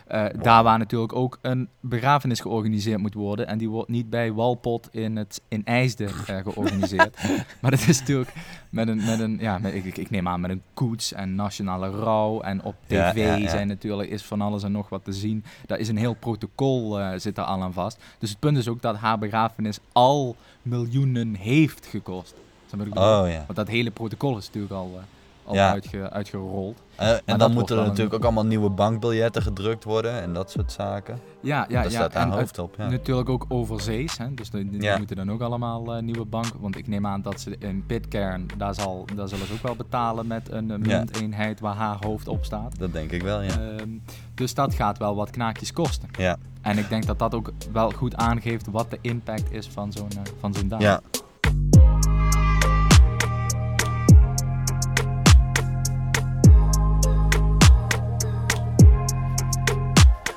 Eh, 0.07 0.25
Daar 0.43 0.63
waar 0.63 0.79
natuurlijk 0.79 1.13
ook 1.15 1.39
een 1.43 1.69
begrafenis 1.81 2.41
georganiseerd 2.41 2.99
moet 3.01 3.15
worden. 3.15 3.47
En 3.47 3.59
die 3.59 3.69
wordt 3.69 3.89
niet 3.89 4.11
bij 4.11 4.33
Walpot 4.33 4.89
in, 4.93 5.17
het, 5.17 5.41
in 5.49 5.65
IJsden 5.65 6.09
eh, 6.27 6.37
georganiseerd. 6.53 7.17
maar 7.61 7.71
dat 7.71 7.81
is 7.89 7.99
natuurlijk 8.01 8.33
met 8.71 8.89
een, 8.89 9.05
met 9.05 9.21
een 9.21 9.37
ja, 9.41 9.59
met, 9.59 9.75
ik, 9.75 9.97
ik- 9.97 10.11
neem 10.11 10.29
aan 10.29 10.41
met 10.41 10.51
een 10.51 10.63
koets 10.75 11.13
en 11.13 11.35
nationale 11.35 11.91
rouw. 11.91 12.41
En 12.41 12.63
op 12.63 12.75
tv 12.87 12.93
Ja, 12.95 13.13
ja, 13.15 13.35
ja. 13.35 13.49
zijn 13.49 13.69
natuurlijk 13.69 14.11
is 14.11 14.23
van 14.23 14.41
alles 14.41 14.63
en 14.63 14.73
nog 14.73 14.89
wat 14.89 15.05
te 15.05 15.13
zien. 15.13 15.45
Daar 15.67 15.79
is 15.79 15.89
een 15.89 15.97
heel 15.99 16.15
protocol 16.15 16.99
zit 17.17 17.35
daar 17.35 17.45
al 17.45 17.63
aan 17.63 17.73
vast. 17.73 17.99
Dus 18.19 18.31
het 18.31 18.39
punt 18.39 18.57
is 18.57 18.69
ook 18.69 18.83
dat 18.83 18.97
haar 18.97 19.19
begrafenis 19.19 19.79
al 19.93 20.37
miljoenen 20.63 21.35
heeft 21.35 21.87
gekost. 21.87 22.35
Ik? 22.73 22.99
Oh 22.99 23.25
ja. 23.29 23.43
Want 23.47 23.55
dat 23.57 23.69
hele 23.69 23.91
protocol 23.91 24.37
is 24.39 24.47
natuurlijk 24.47 24.73
al, 24.73 25.01
al 25.51 25.57
Ja. 25.57 25.71
uitge- 25.71 26.11
uitgerold. 26.11 26.83
Eh, 26.97 27.09
en 27.25 27.39
dan 27.39 27.53
moeten 27.53 27.77
er 27.77 27.83
een- 27.83 27.89
natuurlijk 27.89 28.15
ook 28.15 28.25
allemaal 28.25 28.47
nieuwe 28.47 28.71
bankbiljetten 28.71 29.43
gedrukt 29.43 29.85
worden 29.85 30.21
en 30.23 30.33
dat 30.33 30.51
soort 30.51 30.73
zaken. 30.73 31.19
Ja, 31.43 31.67
ja, 31.69 31.83
dat 31.83 31.93
ja. 31.93 31.99
staat 31.99 32.13
daar 32.13 32.23
en 32.23 32.31
hoofd 32.39 32.59
op. 32.59 32.75
Ja. 32.79 32.89
Natuurlijk 32.89 33.29
ook 33.29 33.45
overzees, 33.49 34.19
hè? 34.19 34.35
dus 34.35 34.51
die, 34.51 34.71
die 34.71 34.83
Ja. 34.83 34.97
moeten 34.99 35.17
dan 35.17 35.31
ook 35.31 35.41
allemaal 35.41 35.95
eh, 35.97 36.03
nieuwe 36.03 36.25
bank. 36.25 36.47
Want 36.61 36.77
ik 36.77 36.89
neem 36.89 37.07
aan 37.07 37.23
dat 37.23 37.41
ze 37.41 37.57
in 37.59 37.85
Pitcairn, 37.87 38.47
daar, 38.57 38.75
zal, 38.75 39.05
daar 39.15 39.29
zullen 39.29 39.47
ze 39.47 39.53
ook 39.53 39.63
wel 39.63 39.77
betalen 39.77 40.27
met 40.27 40.51
een 40.51 40.67
munteenheid 40.67 41.61
waar 41.61 41.75
haar 41.77 41.97
hoofd 42.01 42.29
op 42.29 42.45
staat. 42.45 42.79
Dat 42.79 42.93
denk 42.93 43.11
ik 43.11 43.23
wel, 43.23 43.43
ja. 43.43 43.51
Ehm, 43.51 43.89
dus 44.35 44.55
dat 44.55 44.75
gaat 44.75 44.99
wel 44.99 45.15
wat 45.15 45.31
knaakjes 45.31 45.73
kosten. 45.73 46.09
Ja, 46.19 46.37
En 46.63 46.79
ik 46.79 46.89
denk 46.89 47.07
dat 47.07 47.19
dat 47.19 47.35
ook 47.35 47.51
wel 47.73 47.91
goed 47.91 48.17
aangeeft 48.17 48.67
wat 48.71 48.91
de 48.91 48.99
impact 49.01 49.53
is 49.53 49.69
van 49.69 49.93
zo'n 49.93 50.09
eh, 50.11 50.33
van 50.41 50.55
zo'n 50.55 50.69
dag. 50.69 50.81
ja. 50.81 51.01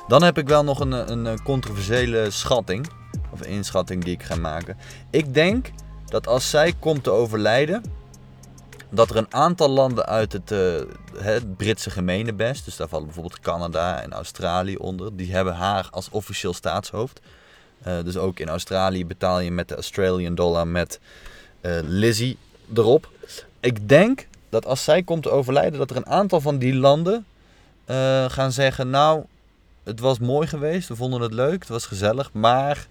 Dan 0.08 0.22
heb 0.22 0.38
ik 0.38 0.48
wel 0.48 0.64
nog 0.64 0.80
een, 0.80 1.10
een 1.12 1.26
eh, 1.26 1.34
controversiële 1.44 2.30
schatting. 2.30 2.86
Of 3.30 3.42
inschatting 3.42 4.04
die 4.04 4.14
ik 4.14 4.22
ga 4.22 4.36
maken. 4.36 4.76
Ik 5.10 5.34
denk 5.34 5.70
dat 6.06 6.26
als 6.26 6.50
zij 6.50 6.72
komt 6.78 7.02
te 7.02 7.10
overlijden. 7.10 7.82
Dat 8.90 9.10
er 9.10 9.16
een 9.16 9.34
aantal 9.34 9.68
landen 9.68 10.06
uit 10.06 10.32
het, 10.32 10.50
eh, 10.50 10.58
het 11.16 11.56
Britse 11.56 11.90
gemeenebest. 11.90 12.64
Dus 12.64 12.76
daar 12.76 12.88
vallen 12.88 13.06
bijvoorbeeld 13.06 13.40
Canada 13.40 14.02
en 14.02 14.12
Australië 14.12 14.76
onder. 14.76 15.16
Die 15.16 15.32
hebben 15.32 15.54
haar 15.54 15.88
als 15.90 16.08
officieel 16.10 16.54
staatshoofd. 16.54 17.20
Eh, 17.84 18.02
dus 18.04 18.16
ook 18.16 18.38
in 18.38 18.48
Australië 18.48 19.06
betaal 19.06 19.40
je 19.40 19.50
met 19.50 19.68
de 19.68 19.74
Australian 19.74 20.34
dollar 20.34 20.66
met 20.66 21.00
eh, 21.60 21.78
Lizzie 21.82 22.38
erop. 22.74 23.08
Ik 23.60 23.88
denk 23.88 24.26
dat 24.48 24.66
als 24.66 24.84
zij 24.84 25.02
komt 25.02 25.22
te 25.22 25.30
overlijden, 25.30 25.78
dat 25.78 25.90
er 25.90 25.96
een 25.96 26.06
aantal 26.06 26.40
van 26.40 26.58
die 26.58 26.74
landen 26.74 27.26
eh, 27.84 28.24
gaan 28.28 28.52
zeggen: 28.52 28.90
Nou, 28.90 29.24
het 29.84 30.00
was 30.00 30.18
mooi 30.18 30.46
geweest, 30.46 30.88
we 30.88 30.96
vonden 30.96 31.20
het 31.20 31.32
leuk, 31.32 31.60
het 31.60 31.68
was 31.68 31.86
gezellig, 31.86 32.32
maar 32.32 32.86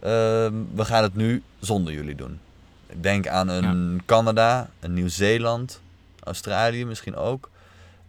ehm, 0.00 0.54
we 0.74 0.84
gaan 0.84 1.02
het 1.02 1.14
nu 1.14 1.42
zonder 1.60 1.92
jullie 1.92 2.14
doen. 2.14 2.38
Ik 2.86 3.02
denk 3.02 3.28
aan 3.28 3.48
een 3.48 4.02
Canada, 4.06 4.70
een 4.80 4.94
Nieuw-Zeeland, 4.94 5.80
Australië 6.24 6.84
misschien 6.84 7.16
ook. 7.16 7.50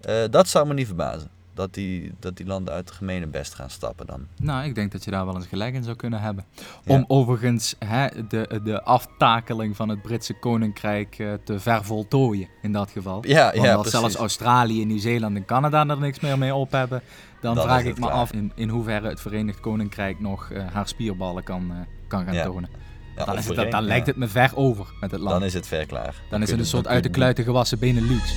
Eh, 0.01 0.15
dat 0.29 0.47
zou 0.47 0.67
me 0.67 0.73
niet 0.73 0.87
verbazen. 0.87 1.29
Dat 1.55 1.73
die, 1.73 2.13
dat 2.19 2.37
die 2.37 2.45
landen 2.45 2.73
uit 2.73 2.87
het 2.87 2.97
gemene 2.97 3.27
best 3.27 3.53
gaan 3.53 3.69
stappen 3.69 4.05
dan. 4.05 4.27
Nou, 4.35 4.65
ik 4.65 4.75
denk 4.75 4.91
dat 4.91 5.03
je 5.03 5.11
daar 5.11 5.25
wel 5.25 5.35
eens 5.35 5.45
gelijk 5.45 5.73
in 5.73 5.83
zou 5.83 5.95
kunnen 5.95 6.21
hebben. 6.21 6.45
Ja. 6.83 6.93
Om 6.93 7.05
overigens 7.07 7.75
hè, 7.79 8.27
de, 8.27 8.61
de 8.63 8.83
aftakeling 8.83 9.75
van 9.75 9.89
het 9.89 10.01
Britse 10.01 10.33
Koninkrijk 10.33 11.19
eh, 11.19 11.33
te 11.45 11.59
vervoltooien 11.59 12.47
in 12.61 12.71
dat 12.71 12.91
geval. 12.91 13.27
Ja, 13.27 13.51
Want 13.51 13.65
ja 13.65 13.73
als 13.73 13.89
zelfs. 13.89 14.15
Australië, 14.15 14.85
Nieuw-Zeeland 14.85 15.35
en 15.35 15.45
Canada 15.45 15.87
er 15.87 15.99
niks 15.99 16.19
meer 16.19 16.37
mee 16.37 16.55
op 16.55 16.71
hebben, 16.71 17.01
dan 17.43 17.57
vraag 17.57 17.83
ik 17.83 17.99
me 17.99 18.09
af 18.09 18.31
in, 18.31 18.51
in 18.55 18.69
hoeverre 18.69 19.07
het 19.07 19.21
Verenigd 19.21 19.59
Koninkrijk 19.59 20.19
nog 20.19 20.49
eh, 20.49 20.65
haar 20.73 20.87
spierballen 20.87 21.43
kan, 21.43 21.71
eh, 21.71 21.77
kan 22.07 22.25
gaan 22.25 22.45
tonen. 22.45 22.69
Ja, 23.15 23.25
dan, 23.25 23.37
het, 23.37 23.71
dan, 23.71 23.83
lijkt 23.83 24.07
het 24.07 24.15
me 24.15 24.27
ver 24.27 24.51
over 24.55 24.87
met 24.99 25.11
het 25.11 25.19
land. 25.19 25.33
Dan 25.33 25.43
is 25.43 25.53
het 25.53 25.67
ver 25.67 25.85
klaar. 25.85 26.15
Dan, 26.29 26.41
is 26.41 26.49
het 26.49 26.59
een 26.59 26.65
soort 26.65 26.87
uit 26.87 27.03
de 27.03 27.09
kluiten 27.09 27.43
gewassen 27.43 27.79
Benelux. 27.79 28.33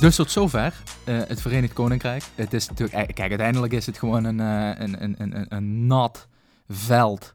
Dus 0.00 0.16
tot 0.16 0.30
zover 0.30 0.74
eh, 1.04 1.18
het 1.26 1.40
Verenigd 1.40 1.72
Koninkrijk. 1.72 2.22
Het 2.34 2.52
is 2.52 2.68
natuurlijk, 2.68 3.14
kijk, 3.14 3.28
uiteindelijk 3.28 3.72
is 3.72 3.86
het 3.86 3.98
gewoon 3.98 4.24
een, 4.24 4.38
een, 4.38 5.02
een, 5.02 5.14
een, 5.18 5.46
een 5.48 5.86
nat 5.86 6.28
veld 6.72 7.34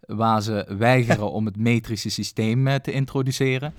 waar 0.00 0.42
ze 0.42 0.74
weigeren 0.78 1.32
om 1.32 1.46
het 1.46 1.56
metrische 1.56 2.10
systeem 2.10 2.80
te 2.82 2.92
introduceren. 2.92 3.74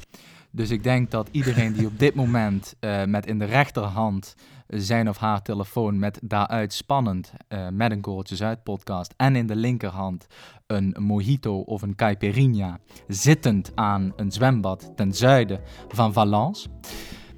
Dus 0.52 0.70
ik 0.70 0.84
denk 0.84 1.12
dat 1.12 1.30
iedereen 1.32 1.74
die 1.74 1.86
op 1.86 2.00
dit 2.00 2.16
moment 2.16 2.76
met 3.06 3.26
in 3.26 3.40
de 3.40 3.46
rechterhand 3.46 4.36
zijn 4.68 5.10
of 5.10 5.18
haar 5.18 5.42
telefoon 5.42 6.00
met 6.00 6.20
daaruit 6.24 6.74
spannend 6.74 7.32
uh, 7.50 7.68
met 7.72 7.92
een 7.92 8.02
Korreltje 8.02 8.36
Zuid 8.36 8.64
podcast 8.64 9.14
en 9.18 9.36
in 9.36 9.48
de 9.48 9.56
linkerhand 9.56 10.28
een 10.68 10.96
mojito 11.00 11.60
of 11.60 11.82
een 11.82 11.96
caipirinha 11.96 12.80
zittend 13.08 13.72
aan 13.76 14.14
een 14.16 14.32
zwembad 14.32 14.92
ten 14.96 15.14
zuiden 15.14 15.60
van 15.88 16.14
Valence. 16.14 16.68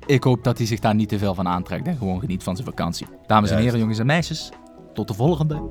Ik 0.06 0.24
hoop 0.24 0.44
dat 0.44 0.58
hij 0.58 0.68
zich 0.68 0.80
daar 0.80 0.96
niet 0.96 1.10
te 1.10 1.18
veel 1.18 1.34
van 1.34 1.48
aantrekt 1.48 1.88
en 1.88 1.98
gewoon 1.98 2.20
geniet 2.20 2.44
van 2.44 2.56
zijn 2.56 2.68
vakantie. 2.68 3.08
Dames 3.28 3.52
en 3.52 3.58
heren, 3.58 3.80
jongens 3.80 4.00
en 4.00 4.06
meisjes, 4.06 4.50
tot 4.94 5.08
de 5.08 5.14
volgende. 5.14 5.68